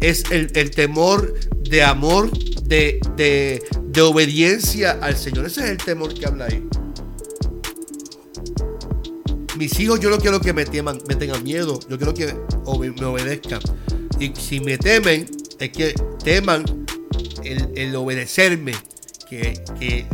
es 0.00 0.24
el, 0.30 0.70
temor 0.70 1.34
de 1.68 1.82
amor, 1.82 2.30
de, 2.62 3.00
de, 3.16 4.00
obediencia 4.00 4.92
al 5.00 5.16
Señor. 5.16 5.46
Ese 5.46 5.64
es 5.64 5.70
el 5.70 5.76
temor 5.78 6.14
que 6.14 6.26
habla 6.26 6.46
ahí. 6.46 6.62
Mis 9.58 9.78
hijos 9.80 10.00
yo 10.00 10.10
no 10.10 10.18
quiero 10.18 10.40
que 10.40 10.52
me 10.52 10.64
teman, 10.64 10.98
me 11.08 11.14
tengan 11.14 11.42
miedo, 11.42 11.78
yo 11.88 11.98
quiero 11.98 12.14
que 12.14 12.26
me 12.26 13.04
obedezcan. 13.04 13.60
Y 14.18 14.32
si 14.40 14.60
me 14.60 14.78
temen, 14.78 15.26
es 15.58 15.70
que 15.70 15.94
teman 16.24 16.64
el, 17.44 17.94
obedecerme, 17.96 18.72
que, 19.28 19.62
que, 19.78 20.06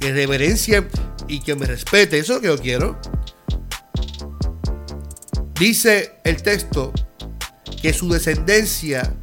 que 0.00 0.12
reverencien 0.12 0.86
y 1.28 1.40
que 1.40 1.54
me 1.54 1.66
respete. 1.66 2.18
Eso 2.18 2.34
es 2.34 2.36
lo 2.36 2.40
que 2.42 2.48
yo 2.48 2.58
quiero. 2.58 3.00
Dice 5.58 6.18
el 6.24 6.42
texto 6.42 6.92
que 7.80 7.92
su 7.92 8.08
descendencia 8.10 9.14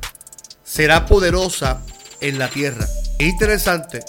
será 0.63 1.05
poderosa 1.05 1.81
en 2.21 2.39
la 2.39 2.49
tierra. 2.49 2.87
Es 3.19 3.27
interesante 3.27 4.03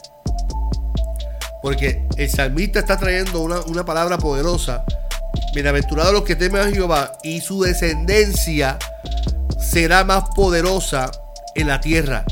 porque 1.64 2.06
el 2.18 2.28
salmista 2.28 2.80
está 2.80 2.98
trayendo 2.98 3.40
una, 3.40 3.86
palabra 3.86 4.18
poderosa. 4.18 4.84
Bienaventurados 5.54 6.12
los 6.12 6.22
que 6.22 6.36
temen 6.36 6.60
a 6.60 6.70
Jehová 6.70 7.12
y 7.22 7.40
su 7.40 7.62
descendencia 7.62 8.78
será 9.58 10.04
más 10.04 10.24
poderosa 10.36 11.10
en 11.54 11.68
la 11.68 11.80
tierra. 11.80 12.26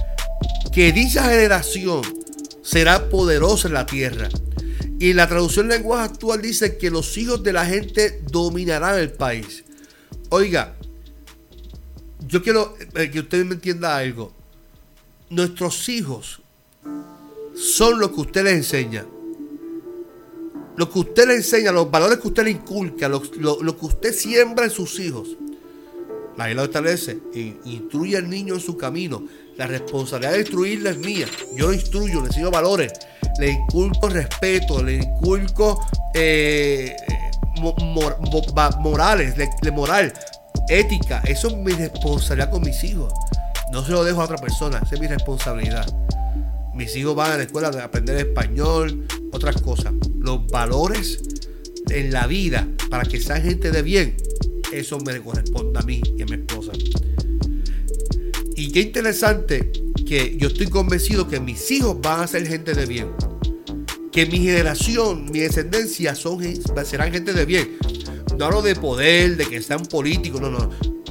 Que 0.70 0.92
dicha 0.92 1.24
generación 1.24 2.02
será 2.62 3.08
poderosa 3.08 3.68
en 3.68 3.74
la 3.74 3.86
tierra. 3.86 4.28
Y 5.02 5.14
la 5.14 5.26
traducción 5.26 5.66
lenguaje 5.66 6.04
actual 6.04 6.40
dice 6.40 6.78
que 6.78 6.88
los 6.88 7.18
hijos 7.18 7.42
de 7.42 7.52
la 7.52 7.66
gente 7.66 8.22
dominarán 8.30 9.00
el 9.00 9.10
país. 9.10 9.64
Oiga, 10.28 10.76
yo 12.28 12.40
quiero 12.40 12.76
eh, 12.94 13.10
que 13.10 13.18
usted 13.18 13.44
me 13.44 13.54
entienda 13.54 13.96
algo. 13.96 14.32
Nuestros 15.28 15.88
hijos 15.88 16.40
son 17.56 17.98
lo 17.98 18.14
que 18.14 18.20
usted 18.20 18.44
les 18.44 18.52
enseña. 18.52 19.04
Lo 20.76 20.88
que 20.88 21.00
usted 21.00 21.26
le 21.26 21.34
enseña, 21.34 21.72
los 21.72 21.90
valores 21.90 22.18
que 22.18 22.28
usted 22.28 22.44
le 22.44 22.52
inculca, 22.52 23.08
lo, 23.08 23.20
que 23.22 23.86
usted 23.86 24.14
siembra 24.14 24.66
en 24.66 24.70
sus 24.70 25.00
hijos. 25.00 25.36
La 26.36 26.46
ley 26.46 26.54
lo 26.54 26.62
establece. 26.62 27.18
Instruye 27.64 28.18
al 28.18 28.30
niño 28.30 28.54
en 28.54 28.60
su 28.60 28.76
camino. 28.76 29.26
La 29.56 29.66
responsabilidad 29.66 30.34
de 30.34 30.42
instruirle 30.42 30.90
es 30.90 30.98
mía. 30.98 31.26
Yo 31.56 31.72
instruyo, 31.72 32.20
le 32.20 32.28
enseño 32.28 32.52
valores. 32.52 32.92
Le 33.38 33.50
inculco 33.50 34.08
respeto, 34.08 34.82
le 34.82 34.96
inculco 34.96 35.84
eh, 36.14 36.96
morales, 38.80 39.34
de 39.36 39.70
moral, 39.70 40.12
ética. 40.68 41.22
Eso 41.26 41.48
es 41.48 41.56
mi 41.56 41.72
responsabilidad 41.72 42.50
con 42.50 42.62
mis 42.62 42.82
hijos. 42.84 43.12
No 43.72 43.84
se 43.84 43.92
lo 43.92 44.04
dejo 44.04 44.20
a 44.20 44.24
otra 44.24 44.36
persona. 44.38 44.80
Esa 44.84 44.94
es 44.94 45.00
mi 45.00 45.06
responsabilidad. 45.06 45.86
Mis 46.74 46.94
hijos 46.96 47.14
van 47.14 47.32
a 47.32 47.36
la 47.36 47.42
escuela 47.42 47.68
a 47.68 47.84
aprender 47.84 48.16
español, 48.16 49.06
otras 49.32 49.60
cosas. 49.60 49.92
Los 50.18 50.46
valores 50.48 51.20
en 51.90 52.12
la 52.12 52.26
vida 52.26 52.66
para 52.90 53.04
que 53.04 53.20
sean 53.20 53.42
gente 53.42 53.70
de 53.70 53.82
bien, 53.82 54.16
eso 54.72 54.98
me 55.00 55.20
corresponde 55.20 55.78
a 55.78 55.82
mí 55.82 56.00
y 56.16 56.22
a 56.22 56.26
mi 56.26 56.34
esposa. 56.34 56.72
Y 58.56 58.70
qué 58.72 58.80
interesante 58.80 59.72
que 60.12 60.36
yo 60.36 60.48
estoy 60.48 60.66
convencido 60.66 61.26
que 61.26 61.40
mis 61.40 61.70
hijos 61.70 61.96
van 62.02 62.20
a 62.20 62.26
ser 62.26 62.46
gente 62.46 62.74
de 62.74 62.84
bien. 62.84 63.10
Que 64.12 64.26
mi 64.26 64.40
generación, 64.40 65.24
mi 65.32 65.38
descendencia 65.38 66.14
son, 66.14 66.44
serán 66.84 67.10
gente 67.10 67.32
de 67.32 67.46
bien. 67.46 67.78
No 68.36 68.44
hablo 68.44 68.60
de 68.60 68.74
poder, 68.74 69.38
de 69.38 69.46
que 69.46 69.62
sean 69.62 69.86
políticos, 69.86 70.38
no, 70.38 70.50
no. 70.50 70.68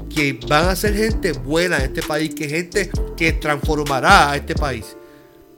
Que 0.08 0.40
van 0.48 0.70
a 0.70 0.76
ser 0.76 0.96
gente 0.96 1.32
buena 1.32 1.78
en 1.78 1.86
este 1.86 2.04
país, 2.04 2.36
que 2.36 2.48
gente 2.48 2.92
que 3.18 3.34
transformará 3.34 4.30
a 4.30 4.36
este 4.36 4.54
país. 4.54 4.96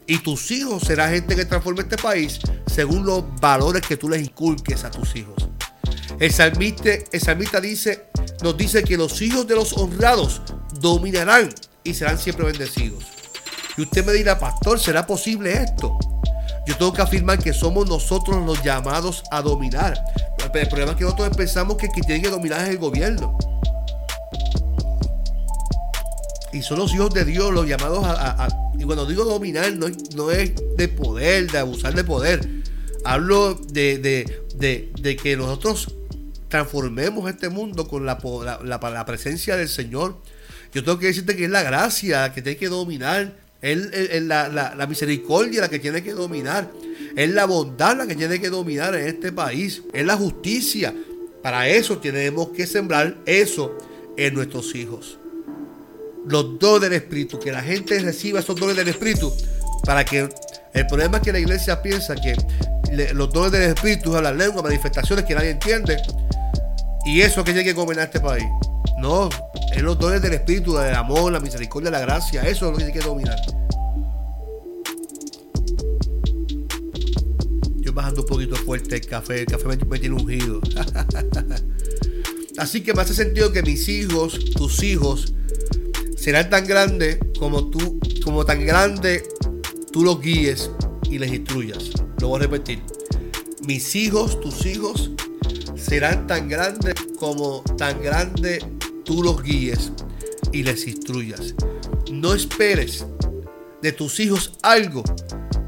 Y 0.08 0.20
tus 0.20 0.50
hijos 0.52 0.84
serán 0.84 1.14
gente 1.14 1.36
que 1.36 1.44
transforme 1.44 1.82
este 1.82 1.98
país 1.98 2.40
según 2.66 3.06
los 3.06 3.26
valores 3.42 3.82
que 3.86 3.98
tú 3.98 4.08
les 4.08 4.22
inculques 4.22 4.86
a 4.86 4.90
tus 4.90 5.18
hijos. 5.18 5.50
El 6.18 6.32
salmista, 6.32 6.92
el 7.12 7.20
salmista 7.20 7.60
dice, 7.60 8.06
nos 8.42 8.56
dice 8.56 8.86
que 8.86 8.96
los 8.96 9.22
hijos 9.22 9.46
de 9.46 9.56
los 9.56 9.74
honrados 9.74 10.42
dominarán 10.80 11.54
y 11.84 11.94
serán 11.94 12.18
siempre 12.18 12.46
bendecidos. 12.46 13.13
Y 13.78 13.82
usted 13.82 14.06
me 14.06 14.14
dirá, 14.14 14.38
pastor, 14.38 14.80
¿será 14.80 15.06
posible 15.06 15.54
esto? 15.54 15.98
Yo 16.66 16.78
tengo 16.78 16.94
que 16.94 17.02
afirmar 17.02 17.40
que 17.40 17.54
somos 17.54 17.88
nosotros 17.90 18.46
los 18.46 18.64
llamados 18.64 19.24
a 19.32 19.42
dominar. 19.42 20.04
El 20.54 20.68
problema 20.68 20.92
es 20.92 20.98
que 20.98 21.04
nosotros 21.04 21.36
pensamos 21.36 21.78
que 21.78 21.90
quien 21.90 22.06
tiene 22.06 22.22
que 22.22 22.30
dominar 22.30 22.62
es 22.62 22.70
el 22.70 22.78
gobierno. 22.78 23.38
Y 26.52 26.62
son 26.62 26.78
los 26.78 26.94
hijos 26.94 27.12
de 27.14 27.26
Dios 27.26 27.52
los 27.52 27.68
llamados 27.68 28.06
a, 28.06 28.48
y 28.78 28.84
cuando 28.84 29.08
digo 29.08 29.26
dominar, 29.26 29.74
no, 29.74 29.88
es 30.32 30.54
de 30.78 30.88
poder, 30.88 31.52
de 31.52 31.58
abusar 31.58 31.96
de 31.96 32.04
poder. 32.04 32.48
Hablo 33.04 33.56
de, 33.56 35.18
que 35.22 35.38
nosotros 35.38 35.96
transformemos 36.48 37.28
este 37.30 37.50
mundo 37.50 37.88
con 37.88 38.06
la, 38.06 38.20
la, 38.64 39.06
presencia 39.06 39.58
del 39.58 39.70
Señor. 39.70 40.22
Yo 40.74 40.84
tengo 40.84 41.00
que 41.00 41.08
decirte 41.08 41.36
que 41.36 41.46
es 41.46 41.50
la 41.50 41.64
gracia 41.64 42.32
que 42.34 42.44
tiene 42.44 42.58
que 42.58 42.70
dominar. 42.70 43.34
Es, 43.64 44.22
la, 44.24 44.86
misericordia 44.88 45.62
la 45.62 45.70
que 45.70 45.80
tiene 45.80 46.04
que 46.04 46.14
dominar. 46.14 46.70
Es 47.16 47.30
la 47.32 47.46
bondad 47.46 47.98
la 47.98 48.06
que 48.06 48.16
tiene 48.16 48.40
que 48.40 48.50
dominar 48.50 48.94
en 48.94 49.08
este 49.08 49.32
país. 49.32 49.82
Es 49.92 50.06
la 50.06 50.18
justicia. 50.18 50.94
Para 51.42 51.68
eso 51.68 51.98
tenemos 51.98 52.50
que 52.50 52.68
sembrar 52.68 53.18
eso 53.26 53.76
en 54.16 54.36
nuestros 54.36 54.76
hijos 54.76 55.18
los 56.26 56.58
dones 56.60 56.90
del 56.90 56.94
Espíritu, 56.94 57.40
que 57.40 57.52
la 57.52 57.62
gente 57.62 58.00
reciba 58.00 58.40
esos 58.40 58.56
dones 58.56 58.76
del 58.76 58.88
Espíritu, 58.88 59.34
para 59.86 60.06
que 60.06 60.30
el 60.74 60.88
problema 60.88 61.18
es 61.18 61.24
que 61.24 61.32
la 61.32 61.40
iglesia 61.40 61.82
piensa 61.82 62.16
que 62.16 62.36
los 63.14 63.32
dones 63.32 63.52
del 63.52 63.64
Espíritu 63.64 64.14
son 64.14 64.24
las 64.24 64.36
lenguas, 64.36 64.64
manifestaciones 64.64 65.26
que 65.26 65.36
nadie 65.36 65.52
entiende, 65.52 65.98
y 67.06 67.22
eso 67.22 67.44
que 67.44 67.52
tiene 67.52 67.66
que 67.66 67.74
gobernar 67.74 68.06
este 68.06 68.20
país. 68.20 68.46
No, 69.04 69.28
es 69.76 69.82
los 69.82 70.00
dones 70.00 70.22
del 70.22 70.32
Espíritu, 70.32 70.76
del 70.76 70.96
amor, 70.96 71.30
la 71.30 71.42
misericordia, 71.42 71.92
la 71.92 72.00
gracia, 72.00 72.44
eso 72.44 72.52
es 72.52 72.62
lo 72.62 72.72
que 72.72 72.86
tiene 72.86 72.94
que 72.94 73.06
dominar. 73.06 73.38
Yo 77.82 77.92
bajando 77.92 78.22
un 78.22 78.28
poquito 78.28 78.56
fuerte 78.56 78.96
el 78.96 79.06
café, 79.06 79.42
el 79.42 79.46
café 79.46 79.68
me, 79.68 80.00
tiene 80.00 80.16
ungido. 80.16 80.62
Así 82.58 82.80
que 82.80 82.94
me 82.94 83.02
hace 83.02 83.14
sentido 83.14 83.52
que 83.52 83.62
mis 83.62 83.90
hijos, 83.90 84.40
tus 84.56 84.82
hijos, 84.84 85.34
serán 86.16 86.50
tan 86.50 86.66
grandes 86.66 87.20
como 87.38 87.70
tú, 87.70 88.00
como 88.24 88.46
tan 88.46 88.66
grande 88.66 89.28
tú 89.92 90.06
los 90.06 90.22
guíes 90.22 90.72
y 91.12 91.20
les 91.20 91.34
instruyas. 91.34 91.90
Lo 92.22 92.30
voy 92.30 92.40
a 92.40 92.44
repetir. 92.44 92.82
Mis 93.68 93.98
hijos, 93.98 94.40
tus 94.40 94.66
hijos, 94.66 95.12
serán 95.76 96.26
tan 96.26 96.48
grandes 96.48 96.94
como 97.20 97.64
tan 97.78 98.02
grande 98.02 98.60
tú 99.04 99.24
los 99.24 99.42
guíes 99.42 99.92
y 100.52 100.64
les 100.64 100.88
instruyas. 100.88 101.56
No 102.12 102.34
esperes 102.34 103.06
de 103.82 103.92
tus 103.92 104.20
hijos 104.20 104.54
algo 104.62 105.04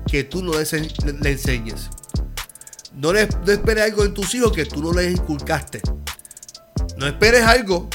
que 0.08 0.24
tú 0.24 0.44
no 0.44 0.58
les, 0.58 0.74
enseñes. 0.74 1.90
No, 2.94 3.14
no 3.14 3.20
esperes 3.20 3.84
algo 3.84 4.06
en 4.06 4.14
tus 4.14 4.34
hijos 4.36 4.52
que 4.52 4.66
tú 4.66 4.82
no 4.82 4.94
les 4.94 5.12
inculcaste. 5.12 5.82
No 6.98 7.08
esperes 7.08 7.44
algo 7.44 7.90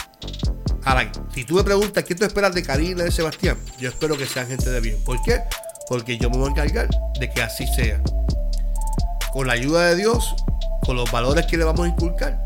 si 1.35 1.45
tú 1.45 1.55
me 1.55 1.65
preguntas 1.65 2.05
qué 2.05 2.15
tú 2.15 2.25
esperas 2.25 2.55
de 2.55 2.63
Karina 2.63 3.03
y 3.03 3.05
de 3.05 3.11
Sebastián, 3.11 3.57
yo 3.79 3.89
espero 3.89 4.17
que 4.17 4.27
sean 4.27 4.47
gente 4.49 4.71
de 4.71 4.81
bien. 4.81 4.97
¿Por 5.05 5.23
qué? 5.23 5.41
Porque 5.89 6.19
yo 6.19 6.31
me 6.31 6.39
voy 6.39 6.49
a 6.49 6.51
encargar 6.51 6.89
de 7.19 7.31
que 7.31 7.43
así 7.43 7.67
sea. 7.69 8.03
Con 9.33 9.47
la 9.47 9.53
ayuda 9.53 9.87
de 9.87 9.97
Dios, 9.97 10.35
con 10.85 10.97
los 10.97 11.11
valores 11.11 11.47
que 11.47 11.57
le 11.57 11.65
vamos 11.65 11.87
a 11.87 11.89
inculcar, 11.89 12.43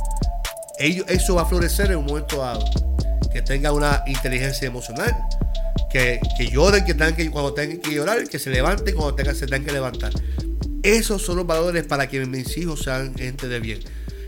eso 0.78 1.34
va 1.34 1.42
a 1.42 1.46
florecer 1.46 1.90
en 1.90 1.98
un 1.98 2.06
momento 2.06 2.38
dado. 2.38 2.64
Que 3.32 3.42
tengan 3.42 3.74
una 3.74 4.02
inteligencia 4.06 4.66
emocional, 4.66 5.14
que, 5.90 6.20
lloren 6.52 6.84
que 6.84 6.94
tengan 6.94 7.16
que, 7.16 7.30
cuando 7.30 7.52
tengan 7.54 7.78
que 7.78 7.92
llorar, 7.92 8.28
que 8.28 8.38
se 8.38 8.50
levanten 8.50 8.94
cuando 8.94 9.14
tengan, 9.14 9.34
se 9.34 9.46
tengan 9.46 9.64
que 9.64 9.72
levantar. 9.72 10.12
Esos 10.82 11.22
son 11.22 11.36
los 11.36 11.46
valores 11.46 11.84
para 11.84 12.08
que 12.08 12.24
mis 12.26 12.56
hijos 12.56 12.82
sean 12.82 13.14
gente 13.14 13.48
de 13.48 13.60
bien. 13.60 13.80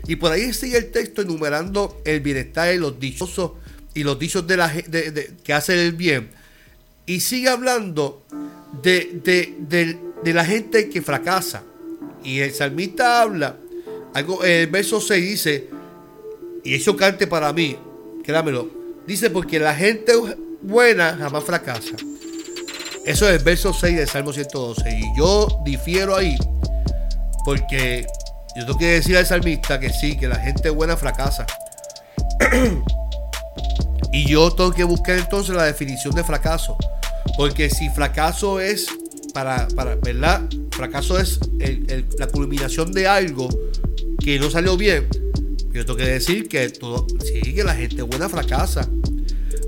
Y 0.07 0.15
por 0.15 0.31
ahí 0.31 0.53
sigue 0.53 0.77
el 0.77 0.91
texto 0.91 1.21
enumerando 1.21 2.01
el 2.05 2.21
bienestar 2.21 2.73
y 2.73 2.77
los 2.77 2.99
dichosos 2.99 3.51
y 3.93 4.03
los 4.03 4.17
dichos 4.17 4.47
de 4.47 4.57
la, 4.57 4.67
de, 4.69 5.33
que 5.43 5.53
hace 5.53 5.85
el 5.85 5.91
bien. 5.91 6.29
Y 7.05 7.19
sigue 7.19 7.49
hablando 7.49 8.23
de, 8.81 9.97
la 10.23 10.45
gente 10.45 10.89
que 10.89 11.01
fracasa. 11.01 11.63
Y 12.23 12.39
el 12.39 12.53
salmista 12.53 13.21
habla, 13.21 13.57
algo, 14.13 14.43
el 14.43 14.67
verso 14.67 15.01
6 15.01 15.29
dice, 15.29 15.69
y 16.67 16.75
eso 16.75 16.97
cante 16.97 17.27
para 17.27 17.53
mí, 17.53 17.77
créamelo, 18.25 18.69
dice 19.07 19.29
porque 19.29 19.57
la 19.57 19.73
gente 19.73 20.11
buena 20.61 21.15
jamás 21.17 21.45
fracasa. 21.45 21.95
Eso 23.05 23.29
es 23.29 23.37
el 23.37 23.43
verso 23.45 23.71
6 23.71 23.95
del 23.95 24.09
Salmo 24.09 24.33
112. 24.33 24.99
Y 24.99 25.17
yo 25.17 25.61
difiero 25.63 26.13
ahí, 26.13 26.35
porque 27.45 28.05
yo 28.57 28.65
tengo 28.65 28.77
que 28.77 28.87
decir 28.87 29.15
al 29.15 29.25
salmista 29.25 29.79
que 29.79 29.89
sí, 29.91 30.17
que 30.17 30.27
la 30.27 30.35
gente 30.35 30.69
buena 30.69 30.97
fracasa. 30.97 31.45
Y 34.11 34.27
yo 34.27 34.51
tengo 34.51 34.71
que 34.71 34.83
buscar 34.83 35.17
entonces 35.17 35.55
la 35.55 35.65
definición 35.65 36.15
de 36.15 36.23
fracaso. 36.23 36.75
Porque 37.37 37.69
si 37.69 37.89
fracaso 37.89 38.59
es, 38.59 38.87
para, 39.33 39.67
para 39.75 39.95
¿verdad? 39.95 40.41
Fracaso 40.71 41.19
es 41.19 41.39
la 42.17 42.27
culminación 42.27 42.91
de 42.93 43.07
algo 43.07 43.47
que 44.19 44.39
no 44.39 44.49
salió 44.49 44.75
bien. 44.75 45.07
Yo 45.77 45.85
tengo 45.85 45.97
que 45.97 46.07
decir 46.07 46.49
que 46.49 46.69
todo, 46.69 47.05
sí, 47.23 47.53
que 47.53 47.63
la 47.63 47.75
gente 47.75 48.01
buena 48.01 48.27
fracasa. 48.27 48.89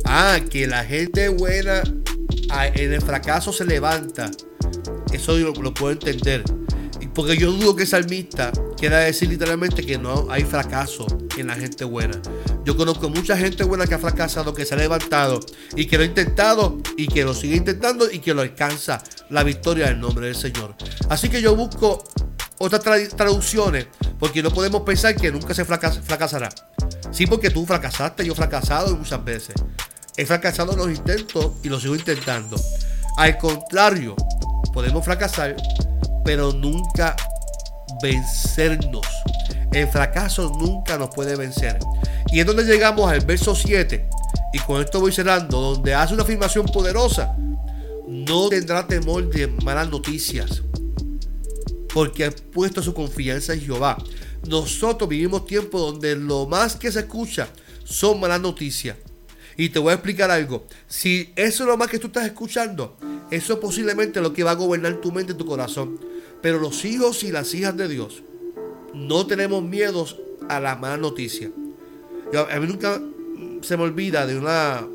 Ah, 0.03 0.39
que 0.49 0.65
la 0.65 0.83
gente 0.83 1.29
buena 1.29 1.83
ah, 2.49 2.65
en 2.65 2.93
el 2.93 3.01
fracaso 3.03 3.53
se 3.53 3.63
levanta. 3.63 4.31
Eso 5.13 5.37
lo, 5.37 5.53
lo 5.53 5.71
puedo 5.71 5.91
entender. 5.91 6.43
Porque 7.13 7.37
yo 7.37 7.51
dudo 7.51 7.75
que 7.75 7.83
el 7.83 7.87
salmista 7.87 8.51
quiera 8.75 9.01
decir 9.01 9.29
literalmente 9.29 9.85
que 9.85 9.99
no 9.99 10.25
hay 10.31 10.45
fracaso 10.45 11.05
en 11.37 11.45
la 11.45 11.53
gente 11.53 11.83
buena. 11.83 12.19
Yo 12.65 12.75
conozco 12.75 13.09
mucha 13.09 13.37
gente 13.37 13.63
buena 13.63 13.85
que 13.85 13.93
ha 13.93 13.99
fracasado, 13.99 14.55
que 14.55 14.65
se 14.65 14.73
ha 14.73 14.77
levantado 14.77 15.39
y 15.75 15.85
que 15.85 15.97
lo 15.97 16.03
ha 16.03 16.07
intentado 16.07 16.79
y 16.97 17.07
que 17.07 17.23
lo 17.23 17.35
sigue 17.35 17.55
intentando 17.55 18.09
y 18.11 18.17
que 18.17 18.33
lo 18.33 18.41
alcanza 18.41 19.03
la 19.29 19.43
victoria 19.43 19.87
del 19.87 19.99
nombre 19.99 20.25
del 20.25 20.35
Señor. 20.35 20.75
Así 21.07 21.29
que 21.29 21.39
yo 21.39 21.55
busco 21.55 22.03
otras 22.59 23.09
traducciones 23.15 23.87
porque 24.19 24.43
no 24.43 24.51
podemos 24.51 24.81
pensar 24.81 25.15
que 25.15 25.31
nunca 25.31 25.53
se 25.53 25.65
fracasará. 25.65 26.49
Sí, 27.11 27.25
porque 27.25 27.49
tú 27.49 27.65
fracasaste, 27.65 28.25
yo 28.25 28.33
he 28.33 28.35
fracasado 28.35 28.95
muchas 28.95 29.23
veces. 29.23 29.55
He 30.17 30.25
fracasado 30.25 30.73
en 30.73 30.79
los 30.79 30.89
intentos 30.89 31.53
y 31.63 31.69
lo 31.69 31.79
sigo 31.79 31.95
intentando. 31.95 32.57
Al 33.17 33.37
contrario, 33.37 34.15
podemos 34.73 35.03
fracasar, 35.03 35.55
pero 36.23 36.51
nunca 36.51 37.15
vencernos. 38.01 39.07
El 39.71 39.87
fracaso 39.87 40.51
nunca 40.59 40.97
nos 40.97 41.09
puede 41.09 41.35
vencer. 41.35 41.79
Y 42.31 42.39
es 42.39 42.45
donde 42.45 42.63
llegamos 42.63 43.09
al 43.09 43.21
verso 43.21 43.55
7. 43.55 44.09
Y 44.53 44.59
con 44.59 44.81
esto 44.81 44.99
voy 44.99 45.11
cerrando, 45.11 45.59
donde 45.59 45.93
hace 45.93 46.13
una 46.13 46.23
afirmación 46.23 46.65
poderosa. 46.65 47.35
No 48.07 48.49
tendrá 48.49 48.85
temor 48.87 49.29
de 49.29 49.47
malas 49.47 49.89
noticias, 49.89 50.63
porque 51.93 52.25
ha 52.25 52.31
puesto 52.31 52.81
su 52.81 52.93
confianza 52.93 53.53
en 53.53 53.61
Jehová. 53.61 53.97
Nosotros 54.47 55.09
vivimos 55.09 55.45
tiempos 55.45 55.81
donde 55.81 56.15
lo 56.15 56.45
más 56.45 56.75
que 56.75 56.91
se 56.91 56.99
escucha 56.99 57.49
son 57.83 58.19
malas 58.19 58.41
noticias. 58.41 58.97
Y 59.57 59.69
te 59.69 59.79
voy 59.79 59.91
a 59.91 59.95
explicar 59.95 60.31
algo. 60.31 60.65
Si 60.87 61.33
eso 61.35 61.63
es 61.63 61.67
lo 61.67 61.75
más 61.75 61.89
que 61.89 61.99
tú 61.99 62.07
estás 62.07 62.25
escuchando, 62.25 62.97
eso 63.29 63.53
es 63.53 63.59
posiblemente 63.59 64.21
lo 64.21 64.31
que 64.31 64.43
va 64.43 64.51
a 64.51 64.55
gobernar 64.55 65.01
tu 65.01 65.11
mente 65.11 65.33
y 65.33 65.35
tu 65.35 65.45
corazón. 65.45 65.99
Pero 66.41 66.59
los 66.59 66.85
hijos 66.85 67.23
y 67.23 67.31
las 67.31 67.53
hijas 67.53 67.75
de 67.75 67.89
Dios 67.89 68.23
no 68.93 69.27
tenemos 69.27 69.61
miedos 69.61 70.17
a 70.47 70.59
la 70.59 70.75
mala 70.75 70.97
noticia. 70.97 71.51
a 72.33 72.59
mí 72.59 72.67
nunca 72.67 73.01
se 73.61 73.75
me 73.75 73.83
olvida 73.83 74.25
de 74.25 74.37
una 74.37 74.87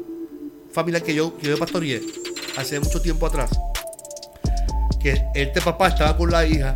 familia 0.72 1.02
que 1.02 1.14
yo, 1.14 1.37
que 1.37 1.48
yo 1.48 1.59
pastoreé 1.59 2.02
hace 2.57 2.80
mucho 2.80 3.02
tiempo 3.02 3.26
atrás. 3.26 3.50
Que 5.04 5.22
este 5.34 5.60
papá 5.60 5.88
estaba 5.88 6.16
con 6.16 6.30
la 6.30 6.46
hija 6.46 6.74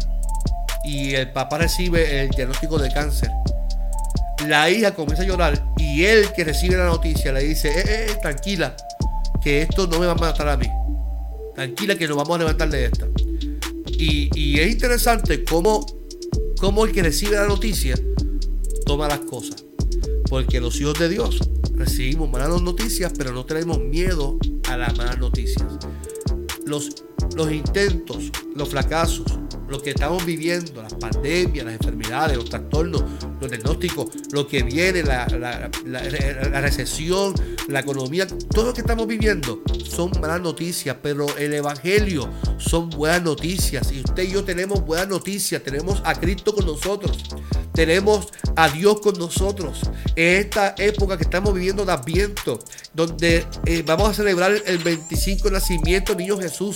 y 0.84 1.14
el 1.14 1.32
papá 1.32 1.56
recibe 1.56 2.20
el 2.22 2.28
diagnóstico 2.28 2.78
de 2.78 2.92
cáncer. 2.92 3.30
La 4.46 4.70
hija 4.70 4.94
comienza 4.94 5.22
a 5.22 5.26
llorar 5.26 5.64
y 5.78 6.04
él 6.04 6.30
que 6.36 6.44
recibe 6.44 6.76
la 6.76 6.84
noticia 6.84 7.32
le 7.32 7.42
dice, 7.42 7.68
eh, 7.68 7.84
eh, 7.86 8.16
tranquila, 8.20 8.76
que 9.42 9.62
esto 9.62 9.86
no 9.86 9.98
me 9.98 10.06
va 10.06 10.12
a 10.12 10.16
matar 10.16 10.48
a 10.48 10.58
mí. 10.58 10.68
Tranquila 11.54 11.96
que 11.96 12.06
nos 12.06 12.18
vamos 12.18 12.36
a 12.36 12.38
levantar 12.40 12.68
de 12.68 12.84
esta. 12.84 13.06
Y, 13.86 14.30
y 14.38 14.60
es 14.60 14.70
interesante 14.70 15.42
cómo, 15.42 15.86
cómo 16.60 16.84
el 16.84 16.92
que 16.92 17.02
recibe 17.02 17.36
la 17.36 17.46
noticia 17.46 17.96
toma 18.84 19.08
las 19.08 19.20
cosas. 19.20 19.64
Porque 20.28 20.60
los 20.60 20.78
hijos 20.80 20.98
de 20.98 21.08
Dios 21.08 21.40
recibimos 21.74 22.30
malas 22.30 22.60
noticias, 22.60 23.10
pero 23.16 23.32
no 23.32 23.46
tenemos 23.46 23.78
miedo 23.78 24.38
a 24.68 24.76
las 24.76 24.96
malas 24.98 25.18
noticias. 25.18 25.64
Los, 26.66 27.04
los 27.36 27.52
intentos, 27.52 28.30
los 28.54 28.68
fracasos, 28.68 29.26
lo 29.68 29.80
que 29.82 29.90
estamos 29.90 30.24
viviendo, 30.24 30.82
las 30.82 30.94
pandemias, 30.94 31.64
las 31.66 31.74
enfermedades, 31.74 32.36
los 32.36 32.48
trastornos, 32.48 33.04
los 33.40 33.50
diagnósticos, 33.50 34.06
lo 34.32 34.46
que 34.46 34.62
viene, 34.62 35.02
la, 35.02 35.26
la, 35.84 36.60
recesión, 36.60 37.34
la 37.68 37.80
economía, 37.80 38.26
todo 38.26 38.66
lo 38.66 38.74
que 38.74 38.80
estamos 38.80 39.06
viviendo 39.06 39.62
son 39.84 40.10
malas 40.20 40.40
noticias, 40.40 40.96
pero 41.02 41.26
el 41.36 41.52
Evangelio 41.52 42.30
son 42.58 42.88
buenas 42.90 43.22
noticias. 43.22 43.92
Y 43.92 44.00
usted 44.00 44.22
y 44.22 44.32
yo 44.32 44.44
tenemos 44.44 44.84
buenas 44.84 45.08
noticias, 45.08 45.62
tenemos 45.62 46.00
a 46.04 46.14
Cristo 46.14 46.54
con 46.54 46.64
nosotros 46.64 47.24
tenemos 47.78 48.26
a 48.56 48.68
Dios 48.70 49.00
con 49.00 49.16
nosotros. 49.16 49.82
En 50.16 50.40
esta 50.40 50.74
época 50.78 51.16
que 51.16 51.22
estamos 51.22 51.54
viviendo 51.54 51.84
de 51.84 51.92
Adviento, 51.92 52.58
donde 52.92 53.46
eh, 53.66 53.84
vamos 53.86 54.08
a 54.08 54.14
celebrar 54.14 54.52
el 54.66 54.78
25 54.78 55.48
nacimiento 55.48 56.12
del 56.12 56.24
niño 56.24 56.38
Jesús. 56.38 56.74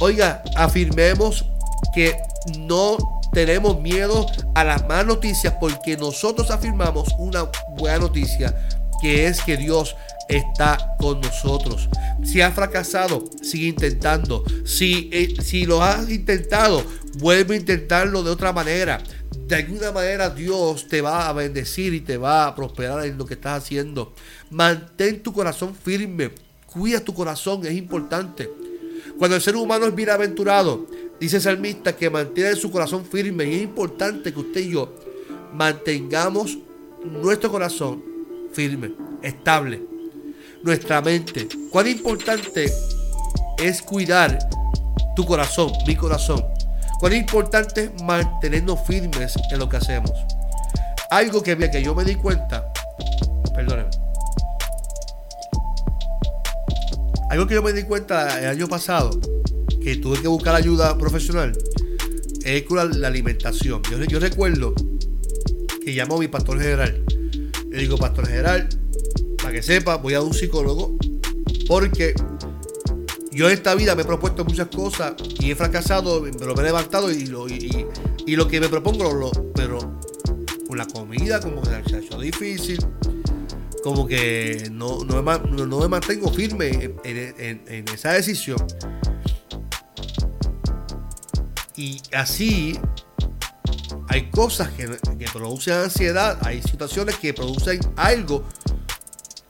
Oiga, 0.00 0.42
afirmemos 0.56 1.44
que 1.94 2.16
no 2.58 2.96
tenemos 3.32 3.80
miedo 3.80 4.26
a 4.54 4.64
las 4.64 4.86
malas 4.88 5.06
noticias 5.06 5.54
porque 5.60 5.96
nosotros 5.96 6.50
afirmamos 6.50 7.08
una 7.18 7.48
buena 7.76 7.98
noticia 7.98 8.54
que 9.00 9.26
es 9.26 9.40
que 9.42 9.56
Dios 9.56 9.94
está 10.28 10.96
con 10.98 11.20
nosotros. 11.20 11.88
Si 12.24 12.40
has 12.40 12.54
fracasado, 12.54 13.24
sigue 13.42 13.68
intentando. 13.68 14.44
Si, 14.64 15.08
eh, 15.12 15.36
si 15.42 15.66
lo 15.66 15.82
has 15.82 16.10
intentado, 16.10 16.82
vuelve 17.18 17.54
a 17.54 17.58
intentarlo 17.58 18.22
de 18.22 18.30
otra 18.30 18.52
manera 18.52 19.00
de 19.48 19.56
alguna 19.56 19.92
manera 19.92 20.28
Dios 20.28 20.88
te 20.88 21.00
va 21.00 21.26
a 21.26 21.32
bendecir 21.32 21.94
y 21.94 22.00
te 22.00 22.18
va 22.18 22.46
a 22.46 22.54
prosperar 22.54 23.06
en 23.06 23.16
lo 23.16 23.24
que 23.24 23.32
estás 23.34 23.62
haciendo. 23.62 24.12
Mantén 24.50 25.22
tu 25.22 25.32
corazón 25.32 25.74
firme. 25.74 26.30
Cuida 26.66 27.00
tu 27.00 27.14
corazón, 27.14 27.64
es 27.64 27.72
importante. 27.72 28.50
Cuando 29.18 29.36
el 29.36 29.42
ser 29.42 29.56
humano 29.56 29.86
es 29.86 29.94
bienaventurado, 29.94 30.86
dice 31.20 31.36
el 31.36 31.42
salmista 31.42 31.96
que 31.96 32.08
mantiene 32.08 32.54
su 32.56 32.70
corazón 32.70 33.04
firme. 33.04 33.44
Y 33.46 33.54
es 33.54 33.62
importante 33.62 34.32
que 34.32 34.38
usted 34.38 34.60
y 34.60 34.70
yo 34.70 34.94
mantengamos 35.52 36.58
nuestro 37.04 37.50
corazón 37.50 38.02
firme, 38.52 38.92
estable. 39.22 39.82
Nuestra 40.62 41.00
mente. 41.00 41.48
Cuán 41.70 41.88
importante 41.88 42.72
es 43.58 43.82
cuidar 43.82 44.38
tu 45.14 45.24
corazón, 45.24 45.72
mi 45.86 45.94
corazón 45.94 46.44
Cuán 46.98 47.14
importante 47.14 47.84
es 47.84 48.02
mantenernos 48.02 48.80
firmes 48.84 49.34
en 49.52 49.58
lo 49.60 49.68
que 49.68 49.76
hacemos. 49.76 50.12
Algo 51.10 51.42
que, 51.42 51.56
que 51.70 51.82
yo 51.82 51.94
me 51.94 52.04
di 52.04 52.16
cuenta, 52.16 52.72
perdónenme. 53.54 54.07
Algo 57.30 57.46
que 57.46 57.54
yo 57.54 57.62
me 57.62 57.72
di 57.74 57.82
cuenta 57.82 58.40
el 58.40 58.48
año 58.48 58.68
pasado, 58.68 59.10
que 59.82 59.96
tuve 59.96 60.20
que 60.20 60.28
buscar 60.28 60.54
ayuda 60.54 60.96
profesional, 60.96 61.52
es 62.42 62.62
con 62.62 63.00
la, 63.00 63.06
alimentación. 63.06 63.82
Yo, 64.08 64.18
recuerdo 64.18 64.74
que 65.84 65.92
llamo 65.92 66.16
a 66.16 66.20
mi 66.20 66.28
pastor 66.28 66.58
general. 66.58 67.04
Le 67.70 67.78
digo, 67.78 67.98
pastor 67.98 68.26
general, 68.26 68.68
para 69.36 69.52
que 69.52 69.62
sepa, 69.62 69.96
voy 69.96 70.14
a 70.14 70.22
un 70.22 70.32
psicólogo 70.32 70.96
porque 71.66 72.14
yo 73.30 73.46
en 73.46 73.52
esta 73.52 73.74
vida 73.74 73.94
me 73.94 74.02
he 74.02 74.04
propuesto 74.06 74.44
muchas 74.44 74.68
cosas 74.68 75.12
y 75.38 75.50
he 75.50 75.54
fracasado, 75.54 76.24
pero 76.38 76.54
me 76.54 76.62
he 76.62 76.64
levantado 76.64 77.10
y 77.10 77.26
lo, 77.26 77.46
y, 77.46 77.86
lo 78.26 78.48
que 78.48 78.58
me 78.58 78.68
propongo 78.68 79.30
pero 79.54 79.78
con 80.66 80.78
la 80.78 80.86
comida 80.86 81.40
como 81.40 81.60
que 81.60 81.68
se 81.88 81.96
ha 81.96 81.98
hecho 81.98 82.18
difícil, 82.18 82.78
como 83.82 84.06
que 84.06 84.68
no, 84.70 85.04
no, 85.04 85.22
me, 85.22 85.88
mantengo 85.88 86.30
firme 86.32 86.94
en, 87.04 87.88
esa 87.92 88.12
decisión. 88.12 88.64
Y 91.76 92.00
así 92.12 92.78
hay 94.08 94.30
cosas 94.30 94.70
que, 94.70 94.88
que, 95.18 95.26
producen 95.32 95.74
ansiedad, 95.74 96.38
hay 96.42 96.62
situaciones 96.62 97.16
que 97.16 97.32
producen 97.32 97.80
algo 97.96 98.44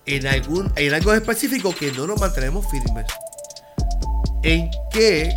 en 0.05 0.27
algún 0.27 0.73
en 0.77 0.95
algo 0.95 1.13
específico 1.13 1.75
que 1.75 1.93
no 1.93 2.07
nos 2.07 2.21
mantenemos 2.21 2.67
firmes 2.71 3.07
en 4.43 4.71
qué 4.91 5.35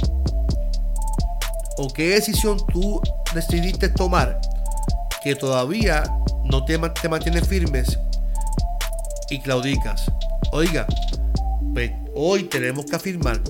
o 1.77 1.87
qué 1.89 2.09
decisión 2.09 2.57
tú 2.71 3.01
decidiste 3.33 3.89
tomar 3.89 4.39
que 5.23 5.35
todavía 5.35 6.03
no 6.43 6.63
te, 6.65 6.77
te 6.77 7.09
mantienes 7.09 7.47
firmes 7.47 7.97
y 9.31 9.39
claudicas. 9.39 10.11
Oiga, 10.51 10.85
pues, 11.73 11.91
hoy 12.13 12.43
tenemos 12.43 12.85
que 12.85 12.95
afirmar 12.97 13.41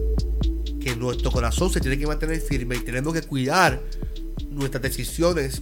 que 0.79 0.95
nuestro 0.95 1.31
corazón 1.31 1.71
se 1.71 1.81
tiene 1.81 1.97
que 1.97 2.07
mantener 2.07 2.39
firme 2.39 2.75
y 2.75 2.79
tenemos 2.79 3.13
que 3.13 3.23
cuidar 3.23 3.81
nuestras 4.49 4.83
decisiones 4.83 5.61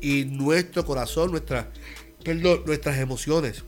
y 0.00 0.24
nuestro 0.24 0.84
corazón, 0.84 1.30
nuestra, 1.30 1.70
nuestras 2.66 2.98
emociones. 2.98 3.64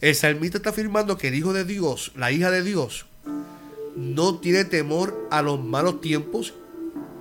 El 0.00 0.14
salmista 0.14 0.58
está 0.58 0.70
afirmando 0.70 1.16
que 1.16 1.28
el 1.28 1.34
Hijo 1.34 1.54
de 1.54 1.64
Dios, 1.64 2.12
la 2.14 2.30
hija 2.30 2.50
de 2.50 2.62
Dios, 2.62 3.06
no 3.96 4.38
tiene 4.38 4.66
temor 4.66 5.28
a 5.30 5.40
los 5.40 5.62
malos 5.62 6.02
tiempos 6.02 6.52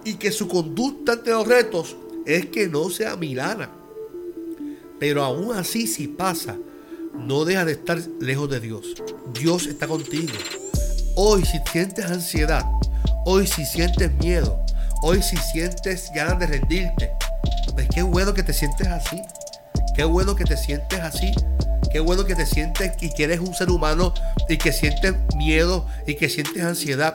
y 0.03 0.15
que 0.15 0.31
su 0.31 0.49
conducta 0.49 1.13
ante 1.13 1.31
los 1.31 1.47
retos 1.47 1.95
es 2.25 2.47
que 2.47 2.67
no 2.67 2.89
sea 2.89 3.15
milana. 3.15 3.69
Pero 4.99 5.23
aún 5.23 5.55
así 5.55 5.87
si 5.87 6.07
pasa, 6.07 6.57
no 7.17 7.45
deja 7.45 7.65
de 7.65 7.73
estar 7.73 7.99
lejos 8.19 8.49
de 8.49 8.59
Dios. 8.59 8.85
Dios 9.33 9.67
está 9.67 9.87
contigo. 9.87 10.33
Hoy 11.15 11.43
si 11.45 11.59
sientes 11.71 12.05
ansiedad, 12.05 12.65
hoy 13.25 13.47
si 13.47 13.65
sientes 13.65 14.13
miedo, 14.15 14.59
hoy 15.01 15.21
si 15.21 15.37
sientes 15.37 16.09
ganas 16.13 16.39
de 16.39 16.47
rendirte, 16.47 17.11
pues 17.73 17.87
qué 17.93 18.01
bueno 18.01 18.33
que 18.33 18.43
te 18.43 18.53
sientes 18.53 18.87
así. 18.87 19.21
Qué 19.95 20.03
bueno 20.03 20.35
que 20.35 20.43
te 20.43 20.57
sientes 20.57 20.99
así 20.99 21.33
Qué 21.95 22.01
bueno 22.01 22.25
que 22.25 22.35
te 22.35 22.45
sientes 22.45 22.91
y 22.99 23.09
que 23.13 23.23
eres 23.23 23.39
un 23.39 23.53
ser 23.53 23.69
humano 23.69 24.13
y 24.49 24.57
que 24.57 24.73
sientes 24.73 25.13
miedo 25.37 25.87
y 26.05 26.15
que 26.15 26.27
sientes 26.27 26.61
ansiedad. 26.61 27.13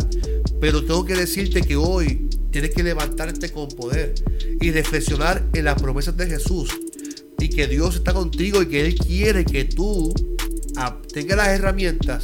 Pero 0.59 0.83
tengo 0.87 1.05
que 1.05 1.15
decirte 1.15 1.61
que 1.61 1.77
hoy 1.77 2.31
tienes 2.51 2.71
que 2.71 2.83
levantarte 2.83 3.53
con 3.53 3.69
poder 3.69 4.15
y 4.59 4.71
reflexionar 4.71 5.43
en 5.53 5.67
las 5.67 5.79
promesas 5.83 6.17
de 6.17 6.29
Jesús. 6.29 6.71
Que 7.61 7.67
Dios 7.67 7.97
está 7.97 8.15
contigo 8.15 8.63
y 8.63 8.69
que 8.69 8.87
Él 8.87 8.95
quiere 8.95 9.45
que 9.45 9.67
tú 9.67 10.15
tengas 11.13 11.37
las 11.37 11.49
herramientas 11.49 12.23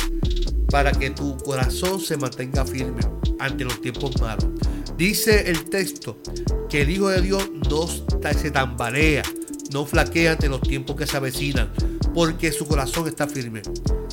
para 0.71 0.93
que 0.93 1.11
tu 1.11 1.37
corazón 1.37 2.01
se 2.01 2.17
mantenga 2.17 2.65
firme 2.65 3.03
ante 3.39 3.65
los 3.65 3.79
tiempos 3.83 4.19
malos. 4.19 4.47
Dice 4.97 5.51
el 5.51 5.69
texto 5.69 6.17
que 6.71 6.81
el 6.81 6.89
Hijo 6.89 7.11
de 7.11 7.21
Dios 7.21 7.51
no 7.69 7.87
se 7.87 8.51
tambalea, 8.51 9.25
no 9.75 9.85
flaquea 9.85 10.33
ante 10.33 10.49
los 10.49 10.63
tiempos 10.63 10.97
que 10.97 11.07
se 11.07 11.19
avecinan 11.19 11.71
porque 12.15 12.51
su 12.51 12.65
corazón 12.65 13.07
está 13.07 13.27
firme. 13.27 13.61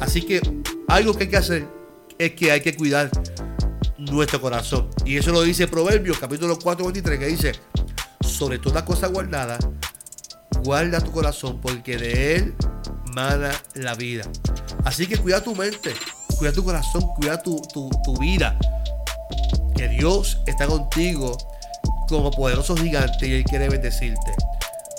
Así 0.02 0.24
que 0.24 0.42
algo 0.90 1.14
que 1.14 1.24
hay 1.24 1.30
que 1.30 1.38
hacer 1.38 1.68
es 2.18 2.34
que 2.34 2.52
hay 2.52 2.60
que 2.60 2.76
cuidar 2.76 3.10
nuestro 3.98 4.42
corazón. 4.42 4.90
Y 5.06 5.16
eso 5.16 5.32
lo 5.32 5.42
dice 5.42 5.70
Proverbios 5.70 6.20
capítulo 6.20 6.60
4, 6.60 6.84
23, 6.84 7.18
que 7.18 7.28
dice, 7.28 7.54
sobre 8.20 8.60
toda 8.60 8.84
cosa 8.84 9.08
guardada, 9.08 9.58
guarda 10.64 11.00
tu 11.02 11.12
corazón 11.12 11.60
porque 11.62 11.98
de 11.98 12.36
él 12.36 12.56
mana 13.14 13.52
la 13.76 13.94
vida. 13.96 14.24
Así 14.86 15.08
que 15.08 15.18
cuida 15.18 15.44
tu 15.44 15.56
mente, 15.56 15.94
cuida 16.38 16.52
tu 16.52 16.64
corazón, 16.64 17.04
cuida 17.16 17.42
tu, 17.42 17.62
tu, 17.74 17.90
tu 18.04 18.18
vida. 18.18 18.58
Que 19.76 19.88
Dios 19.88 20.40
está 20.46 20.68
contigo 20.68 21.38
como 22.08 22.32
poderoso 22.32 22.76
gigante 22.76 23.28
y 23.28 23.34
Él 23.34 23.44
quiere 23.44 23.70
bendecirte. 23.70 24.36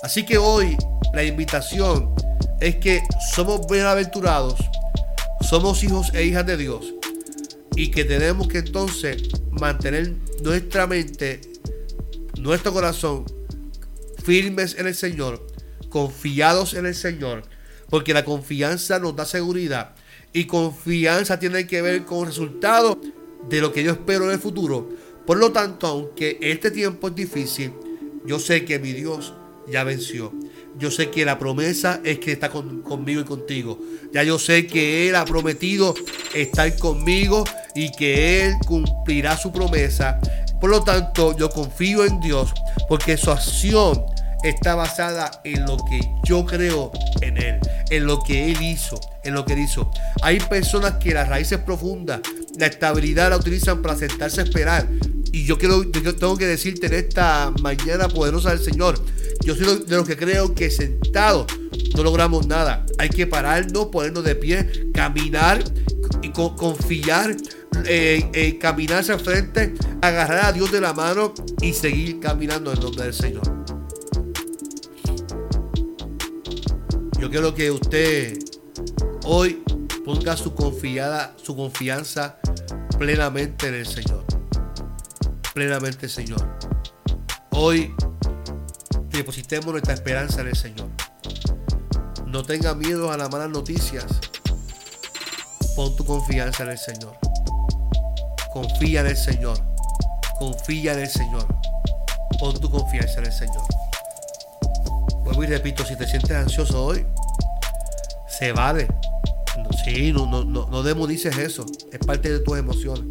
Así 0.03 0.25
que 0.25 0.37
hoy 0.37 0.77
la 1.13 1.23
invitación 1.23 2.13
es 2.59 2.75
que 2.77 3.03
somos 3.33 3.67
bienaventurados, 3.67 4.55
somos 5.41 5.83
hijos 5.83 6.13
e 6.13 6.23
hijas 6.23 6.45
de 6.45 6.57
Dios 6.57 6.93
y 7.75 7.91
que 7.91 8.05
tenemos 8.05 8.47
que 8.47 8.59
entonces 8.59 9.23
mantener 9.51 10.13
nuestra 10.41 10.87
mente, 10.87 11.41
nuestro 12.37 12.71
corazón 12.73 13.25
firmes 14.23 14.75
en 14.77 14.87
el 14.87 14.95
Señor, 14.95 15.45
confiados 15.95 16.73
en 16.73 16.85
el 16.85 16.93
Señor, 16.93 17.43
porque 17.89 18.13
la 18.13 18.25
confianza 18.25 18.99
nos 18.99 19.15
da 19.15 19.23
seguridad 19.23 19.95
y 20.33 20.43
confianza 20.43 21.39
tiene 21.39 21.65
que 21.67 21.81
ver 21.81 22.03
con 22.03 22.19
el 22.19 22.25
resultado 22.25 22.99
de 23.47 23.61
lo 23.61 23.71
que 23.71 23.81
yo 23.81 23.93
espero 23.93 24.25
en 24.25 24.31
el 24.31 24.39
futuro. 24.39 24.89
Por 25.25 25.37
lo 25.37 25.53
tanto, 25.53 25.87
aunque 25.87 26.37
este 26.41 26.69
tiempo 26.69 27.07
es 27.07 27.15
difícil, 27.15 27.71
yo 28.25 28.39
sé 28.39 28.65
que 28.65 28.77
mi 28.77 28.91
Dios 28.91 29.35
ya 29.71 29.85
venció. 29.85 30.33
Yo 30.77 30.91
sé 30.91 31.11
que 31.11 31.23
la 31.23 31.39
promesa 31.39 32.01
es 32.03 32.19
que 32.19 32.33
está 32.33 32.49
conmigo 32.49 33.21
y 33.21 33.23
contigo. 33.23 33.79
Ya 34.11 34.21
yo 34.23 34.37
sé 34.37 34.67
que 34.67 35.07
Él 35.07 35.15
ha 35.15 35.23
prometido 35.23 35.95
estar 36.33 36.77
conmigo 36.77 37.45
y 37.73 37.89
que 37.93 38.43
Él 38.43 38.55
cumplirá 38.67 39.37
su 39.37 39.49
promesa. 39.53 40.19
Por 40.59 40.71
lo 40.71 40.83
tanto, 40.83 41.37
yo 41.37 41.49
confío 41.49 42.03
en 42.03 42.19
Dios 42.19 42.53
porque 42.89 43.15
su 43.15 43.31
acción 43.31 44.03
está 44.49 44.75
basada 44.75 45.41
en 45.43 45.65
lo 45.65 45.77
que 45.77 45.99
yo 46.23 46.45
creo 46.45 46.91
en 47.21 47.37
Él, 47.37 47.59
en 47.89 48.05
lo 48.05 48.19
que 48.21 48.51
Él 48.51 48.61
hizo, 48.61 48.99
en 49.23 49.33
lo 49.33 49.45
que 49.45 49.53
Él 49.53 49.59
hizo. 49.59 49.89
Hay 50.21 50.39
personas 50.39 50.93
que 50.93 51.13
las 51.13 51.27
raíces 51.27 51.59
profundas, 51.59 52.21
la 52.57 52.67
estabilidad 52.67 53.29
la 53.29 53.37
utilizan 53.37 53.81
para 53.81 53.95
sentarse 53.95 54.41
a 54.41 54.43
esperar. 54.43 54.87
Y 55.31 55.45
yo, 55.45 55.57
quiero, 55.57 55.89
tengo 55.89 56.37
que 56.37 56.45
decirte 56.45 56.87
en 56.87 56.93
esta 56.93 57.51
mañana 57.61 58.07
poderosa 58.07 58.51
del 58.51 58.59
Señor, 58.59 59.03
yo 59.43 59.55
soy 59.55 59.83
de 59.85 59.95
los 59.95 60.07
que 60.07 60.15
creo 60.15 60.55
que 60.55 60.69
sentado 60.69 61.45
no 61.95 62.03
logramos 62.03 62.47
nada. 62.47 62.85
Hay 62.97 63.09
que 63.09 63.27
pararnos, 63.27 63.87
ponernos 63.87 64.23
de 64.23 64.35
pie, 64.35 64.89
caminar 64.93 65.63
y 66.21 66.29
confiar, 66.29 67.35
eh, 67.85 68.29
eh, 68.33 68.57
caminar 68.59 68.99
hacia 68.99 69.17
frente, 69.17 69.73
agarrar 70.01 70.45
a 70.45 70.51
Dios 70.51 70.71
de 70.71 70.81
la 70.81 70.93
mano 70.93 71.33
y 71.61 71.73
seguir 71.73 72.19
caminando 72.19 72.71
en 72.71 72.79
nombre 72.79 73.03
del 73.03 73.13
Señor. 73.13 73.74
Yo 77.19 77.29
quiero 77.29 77.55
que 77.55 77.71
usted 77.71 78.37
hoy 79.23 79.63
ponga 80.03 80.35
su 80.35 80.53
confiada, 80.53 81.33
su 81.41 81.55
confianza 81.55 82.37
plenamente 82.99 83.67
en 83.67 83.75
el 83.75 83.85
Señor. 83.85 84.25
Plenamente, 85.53 86.09
Señor. 86.09 86.45
Hoy 87.51 87.95
depositemos 89.09 89.67
nuestra 89.67 89.93
esperanza 89.93 90.41
en 90.41 90.47
el 90.49 90.55
Señor. 90.55 90.89
No 92.27 92.43
tenga 92.43 92.75
miedo 92.75 93.11
a 93.11 93.17
las 93.17 93.31
malas 93.31 93.49
noticias. 93.49 94.05
Pon 95.75 95.95
tu 95.95 96.05
confianza 96.05 96.63
en 96.63 96.69
el 96.71 96.77
Señor. 96.77 97.17
Confía 98.51 99.01
en 99.01 99.07
el 99.07 99.17
Señor. 99.17 99.57
Confía 100.37 100.93
en 100.93 100.99
el 100.99 101.09
Señor. 101.09 101.47
Pon 102.39 102.59
tu 102.59 102.69
confianza 102.69 103.19
en 103.19 103.25
el 103.25 103.31
Señor. 103.31 103.63
Y 105.41 105.47
repito, 105.47 105.85
si 105.85 105.95
te 105.95 106.07
sientes 106.07 106.31
ansioso 106.31 106.85
hoy, 106.85 107.05
se 108.27 108.51
vale. 108.51 108.87
Sí, 109.83 110.11
no, 110.11 110.25
no, 110.25 110.43
no, 110.43 110.67
no 110.67 110.81
demonices 110.81 111.37
eso. 111.37 111.65
Es 111.91 111.99
parte 111.99 112.31
de 112.31 112.39
tus 112.39 112.57
emociones. 112.57 113.05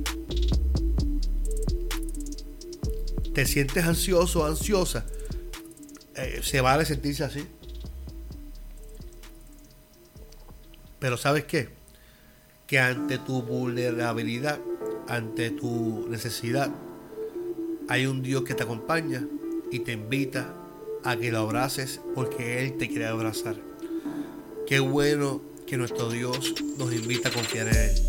Te 3.33 3.47
sientes 3.47 3.85
ansioso 3.85 4.45
ansiosa. 4.45 5.05
Eh, 6.17 6.41
se 6.43 6.61
vale 6.61 6.85
sentirse 6.85 7.23
así. 7.23 7.47
Pero 10.99 11.17
¿sabes 11.17 11.45
qué? 11.45 11.69
Que 12.67 12.81
ante 12.81 13.19
tu 13.19 13.43
vulnerabilidad, 13.43 14.59
ante 15.07 15.51
tu 15.51 16.09
necesidad, 16.09 16.71
hay 17.89 18.07
un 18.07 18.23
Dios 18.23 18.43
que 18.43 18.55
te 18.55 18.63
acompaña 18.63 19.25
y 19.71 19.81
te 19.81 19.93
invita 19.93 20.64
a 21.05 21.17
que 21.17 21.31
lo 21.31 21.41
abraces 21.41 22.01
porque 22.15 22.63
Él 22.63 22.79
te 22.79 22.89
quiere 22.89 23.07
abrazar. 23.07 23.57
Qué 24.67 24.81
bueno 24.81 25.43
que 25.67 25.77
nuestro 25.77 26.11
Dios 26.11 26.55
nos 26.79 26.93
invita 26.93 27.29
a 27.29 27.33
confiar 27.33 27.69
en 27.69 27.77
Él. 27.77 28.03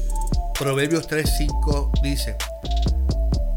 Proverbios 0.57 1.07
3:5 1.07 1.91
dice 2.01 2.35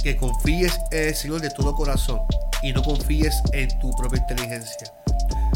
que 0.02 0.16
confíes 0.16 0.78
en 0.90 1.08
el 1.08 1.14
Señor 1.14 1.40
de 1.40 1.50
todo 1.50 1.74
corazón 1.74 2.20
y 2.62 2.72
no 2.72 2.82
confíes 2.82 3.34
en 3.52 3.68
tu 3.78 3.90
propia 3.92 4.20
inteligencia. 4.20 4.92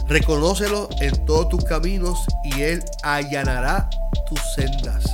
Reconócelo 0.09 0.89
en 1.01 1.25
todos 1.27 1.49
tus 1.49 1.65
caminos 1.65 2.25
y 2.45 2.61
Él 2.61 2.85
allanará 3.03 3.91
tus 4.29 4.41
sendas. 4.55 5.05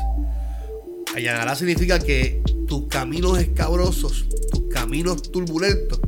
Allanará 1.17 1.55
significa 1.55 1.99
que 1.99 2.43
tus 2.67 2.87
caminos 2.89 3.39
escabrosos, 3.39 4.27
tus 4.51 4.69
caminos 4.69 5.23
turbulentos, 5.23 6.01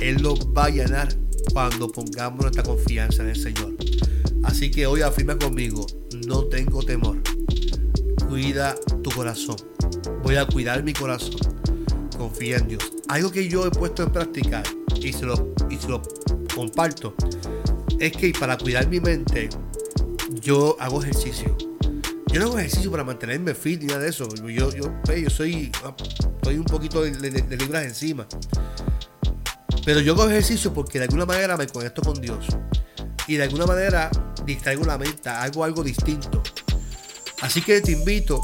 Él 0.00 0.22
los 0.22 0.38
va 0.56 0.62
a 0.62 0.66
allanar 0.66 1.08
cuando 1.52 1.88
pongamos 1.88 2.40
nuestra 2.40 2.62
confianza 2.62 3.22
en 3.22 3.30
el 3.30 3.36
Señor. 3.36 3.74
Así 4.42 4.70
que 4.70 4.86
hoy 4.86 5.02
afirma 5.02 5.38
conmigo, 5.38 5.86
no 6.26 6.44
tengo 6.44 6.82
temor. 6.82 7.18
Cuida 8.28 8.74
tu 9.02 9.10
corazón. 9.10 9.56
Voy 10.22 10.36
a 10.36 10.46
cuidar 10.46 10.82
mi 10.82 10.92
corazón. 10.92 11.40
Confía 12.16 12.58
en 12.58 12.68
Dios. 12.68 12.92
Algo 13.08 13.30
que 13.30 13.48
yo 13.48 13.66
he 13.66 13.70
puesto 13.70 14.02
en 14.02 14.12
práctica 14.12 14.62
y 15.00 15.12
se 15.12 15.26
lo, 15.26 15.54
y 15.68 15.76
se 15.76 15.88
lo 15.88 16.02
comparto 16.54 17.14
es 17.98 18.12
que 18.12 18.32
para 18.38 18.56
cuidar 18.56 18.88
mi 18.88 19.00
mente 19.00 19.48
yo 20.40 20.76
hago 20.80 21.02
ejercicio. 21.02 21.56
Yo 22.32 22.40
no 22.40 22.46
hago 22.46 22.58
ejercicio 22.58 22.90
para 22.90 23.04
mantenerme 23.04 23.54
fit 23.54 23.80
ni 23.80 23.86
nada 23.86 24.00
de 24.00 24.08
eso. 24.08 24.28
Yo, 24.36 24.70
yo, 24.70 24.70
yo 24.70 25.30
soy, 25.30 25.72
estoy 26.36 26.56
un 26.56 26.64
poquito 26.64 27.02
de, 27.02 27.10
de 27.12 27.56
libras 27.56 27.84
encima. 27.84 28.26
Pero 29.90 30.02
yo 30.02 30.12
hago 30.12 30.30
ejercicio 30.30 30.72
porque 30.72 31.00
de 31.00 31.06
alguna 31.06 31.26
manera 31.26 31.56
me 31.56 31.66
conecto 31.66 32.00
con 32.00 32.20
Dios. 32.20 32.46
Y 33.26 33.34
de 33.34 33.42
alguna 33.42 33.66
manera 33.66 34.08
distraigo 34.46 34.84
la 34.84 34.96
mente, 34.96 35.28
hago 35.28 35.64
algo 35.64 35.82
distinto. 35.82 36.44
Así 37.40 37.60
que 37.60 37.80
te 37.80 37.90
invito 37.90 38.40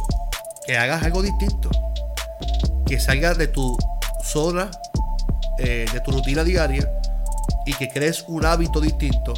que 0.67 0.77
hagas 0.77 1.05
algo 1.05 1.23
distinto. 1.23 1.71
Que 2.85 2.99
salgas 2.99 3.39
de 3.39 3.47
tu 3.47 3.79
zona, 4.25 4.73
eh, 5.61 5.87
de 5.93 6.01
tu 6.01 6.11
rutina 6.11 6.43
diaria 6.43 6.91
y 7.65 7.75
que 7.75 7.91
crees 7.91 8.25
un 8.27 8.45
hábito 8.45 8.81
distinto 8.81 9.33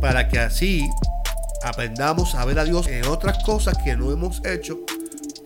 para 0.00 0.26
que 0.26 0.40
así 0.40 0.90
aprendamos 1.62 2.34
a 2.34 2.44
ver 2.44 2.58
a 2.58 2.64
Dios 2.64 2.88
en 2.88 3.06
otras 3.06 3.40
cosas 3.44 3.78
que 3.84 3.96
no 3.96 4.10
hemos 4.10 4.44
hecho 4.44 4.80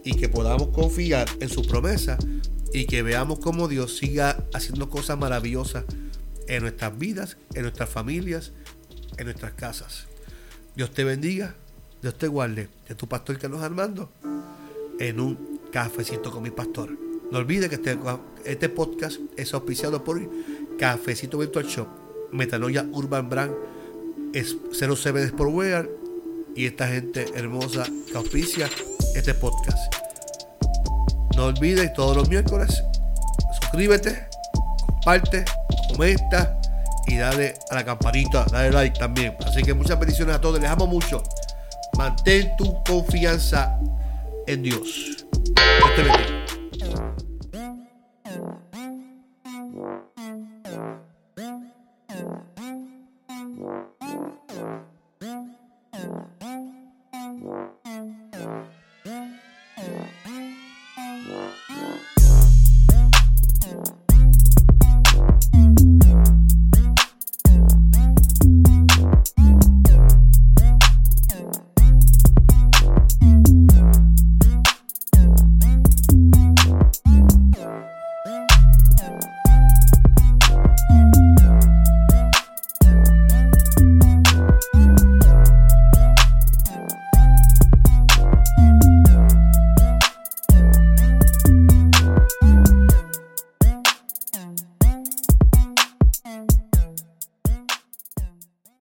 y 0.03 0.15
que 0.15 0.31
podamos 0.31 0.69
confiar 0.69 1.29
en 1.41 1.51
su 1.51 1.61
promesa 1.61 2.17
y 2.75 2.87
que 2.87 3.03
veamos 3.03 3.39
cómo 3.39 3.69
Dios 3.69 3.97
siga 3.97 4.45
haciendo 4.53 4.91
cosas 4.91 5.17
maravillosas 5.17 5.85
en 6.49 6.63
nuestras 6.63 6.99
vidas, 6.99 7.37
en 7.55 7.63
nuestras 7.63 7.89
familias, 7.89 8.53
en 9.17 9.27
nuestras 9.27 9.53
casas. 9.53 10.09
Dios 10.75 10.91
te 10.91 11.05
bendiga, 11.05 11.55
Dios 12.03 12.19
te 12.19 12.27
guarde. 12.27 12.69
De 12.89 12.97
tu 12.97 13.07
pastor 13.07 13.39
Carlos 13.39 13.63
Armando 13.63 14.11
en 14.99 15.21
un 15.21 15.61
cafecito 15.71 16.33
con 16.33 16.43
mi 16.43 16.51
pastor. 16.51 16.99
No 17.31 17.39
olvides 17.39 17.69
que 17.69 17.77
este, 17.77 17.97
este 18.45 18.69
podcast 18.69 19.21
es 19.37 19.55
auspiciado 19.55 20.03
por 20.03 20.21
Cafecito 20.77 21.39
Virtual 21.39 21.67
Shop, 21.67 21.89
Metanoia 22.33 22.89
Urban 22.93 23.31
Brand, 23.31 23.55
es 24.33 24.57
07 24.73 25.29
Sportwear 25.29 25.89
y 26.57 26.67
esta 26.67 26.89
gente 26.89 27.27
hermosa 27.37 27.87
que 28.11 28.17
auspicia 28.17 28.69
este 29.15 29.33
podcast. 29.33 30.04
No 31.37 31.47
olvides 31.47 31.93
todos 31.93 32.17
los 32.17 32.29
miércoles, 32.29 32.85
suscríbete, 33.61 34.29
comparte, 34.87 35.45
comenta 35.89 36.61
y 37.07 37.17
dale 37.17 37.55
a 37.71 37.75
la 37.75 37.85
campanita, 37.85 38.45
dale 38.51 38.71
like 38.71 38.99
también. 38.99 39.37
Así 39.47 39.63
que 39.63 39.75
muchas 39.75 39.99
bendiciones 39.99 40.37
a 40.37 40.41
todos, 40.41 40.61
les 40.61 40.71
amo 40.71 40.87
mucho. 40.87 41.23
Mantén 41.97 42.57
tu 42.57 42.83
confianza 42.85 43.79
en 44.47 44.63
Dios. 44.63 45.27
Dios 45.33 45.95
te 45.97 46.03
bendiga. 46.03 46.44